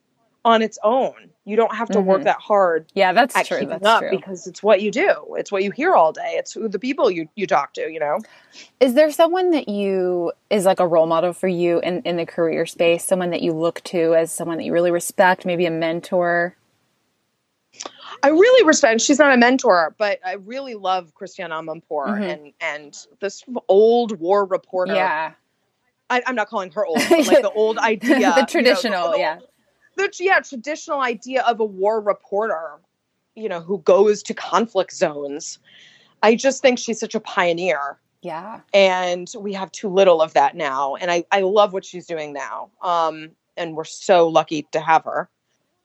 [0.45, 1.15] on its own.
[1.45, 2.25] You don't have to work Mhm.
[2.25, 3.59] that hard Yeah, that's at true.
[3.59, 4.11] keeping That's up true.
[4.11, 5.35] because it's what you do.
[5.37, 6.35] It's what you hear all day.
[6.37, 8.19] It's who the people you you talk to, you know.
[8.81, 12.27] Is there someone that you is like a role model for you in, in the
[12.27, 13.05] career space?
[13.05, 16.57] Someone that you look to as someone that you really respect, maybe a mentor?
[18.23, 19.01] I really respect.
[19.01, 22.33] She's not a mentor, but I really love Christiane Amanpour Mhm.
[22.33, 24.95] and and this old war reporter.
[24.95, 25.33] Yeah.
[26.11, 29.13] I, I'm not calling her old, but like the old idea, you know, the traditional,
[29.13, 29.39] the- yeah.
[29.97, 32.81] the yeah traditional idea of a war reporter,
[33.35, 35.59] you know, who goes to conflict zones.
[36.23, 38.61] I just think she's such a pioneer, Yeah.
[38.73, 40.95] and we have too little of that now.
[40.97, 42.71] And I I love what she's doing now.
[42.83, 45.29] Um, and we're so lucky to have her.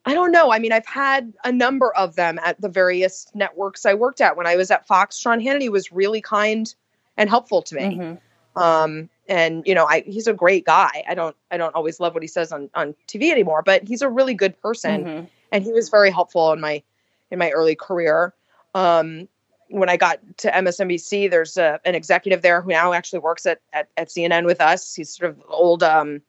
[0.08, 0.52] I don't know.
[0.52, 4.38] I mean, I've had a number of them at the various networks I worked at.
[4.38, 6.74] When I was at Fox, Sean Hannity was really kind
[7.18, 7.98] and helpful to me.
[7.98, 8.18] Mhm.
[8.56, 11.04] Um, and you know, I he's a great guy.
[11.08, 14.02] I don't I don't always love what he says on on TV anymore, but he's
[14.02, 15.30] a really good person, Mhm.
[15.52, 16.82] and he was very helpful in my
[17.30, 18.34] in my early career.
[18.74, 19.28] Um,
[19.70, 23.60] when I got to MSNBC, there's a, an executive there who now actually works at,
[23.74, 24.96] at at CNN with us.
[24.96, 26.22] He's sort of old, um,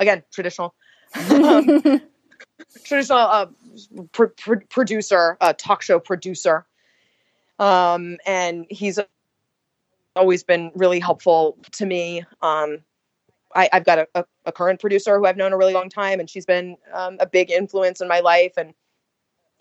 [0.00, 0.74] again traditional,
[1.30, 2.00] um,
[2.84, 3.46] traditional uh,
[4.12, 6.66] pr- pr- producer, uh, talk show producer,
[7.58, 8.98] um, and he's
[10.14, 12.24] always been really helpful to me.
[12.42, 12.78] Um,
[13.54, 16.20] I, have got a, a, a, current producer who I've known a really long time,
[16.20, 18.74] and she's been um, a big influence in my life and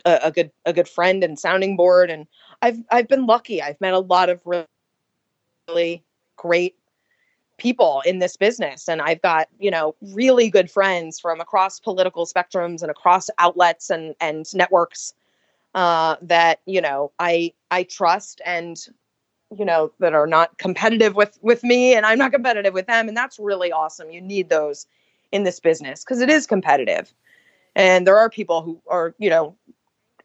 [0.06, 2.10] a, a, good a good friend and sounding board.
[2.10, 2.28] And
[2.62, 3.62] I've I've been lucky.
[3.62, 4.66] I've met a lot of really,
[5.68, 6.04] really
[6.36, 6.76] great
[7.58, 12.26] people in this business, and I've got you know really good friends from across political
[12.26, 15.14] spectrums and across outlets and and networks
[15.74, 18.78] uh, that you know I I trust and
[19.58, 23.08] you know that are not competitive with with me and i'm not competitive with them.
[23.08, 24.10] And that's really awesome.
[24.10, 24.88] You need those
[25.32, 27.14] in this business because it is competitive.
[27.76, 29.56] And there are people who are you know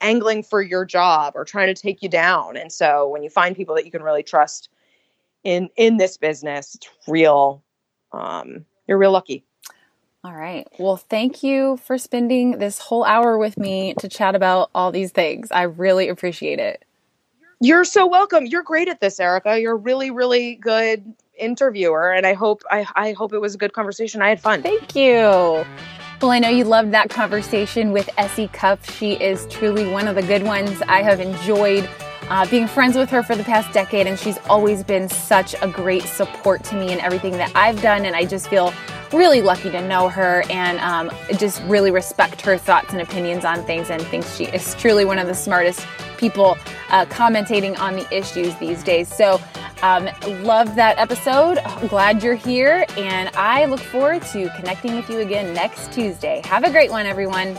[0.01, 2.57] angling for your job or trying to take you down.
[2.57, 4.71] And so when you find people that you can really trust
[5.45, 7.63] in in this business it's real
[8.13, 9.45] um you're real lucky
[10.23, 10.69] all right.
[10.79, 15.13] Well, thank you for spending this whole hour with me to chat about all these
[15.13, 15.51] things.
[15.51, 16.85] I really appreciate it.
[17.63, 18.45] You're so welcome.
[18.45, 19.59] You're great at this, Erica.
[19.59, 23.73] You're really, really good interviewer, and I hope I, I hope it was a good
[23.73, 24.21] conversation.
[24.21, 24.63] I had fun.
[24.63, 25.65] Thank you.
[26.21, 28.85] Well, I know you loved that conversation with SE Cupp.
[28.85, 30.83] She is truly one of the good ones.
[30.83, 31.89] I have enjoyed
[32.31, 35.69] uh, being friends with her for the past decade, and she's always been such a
[35.69, 38.07] great support to me in everything that I've done.
[38.07, 38.73] And I just feel
[39.13, 43.65] really lucky to know her and um, just really respect her thoughts and opinions on
[43.65, 45.85] things and think she is truly one of the smartest
[46.17, 46.57] people
[46.91, 49.13] uh, commentating on the issues these days.
[49.13, 49.41] So,
[49.83, 50.11] um,
[50.45, 51.59] love that episode.
[51.89, 52.85] Glad you're here.
[52.99, 56.43] And I look forward to connecting with you again next Tuesday.
[56.45, 57.59] Have a great one, everyone.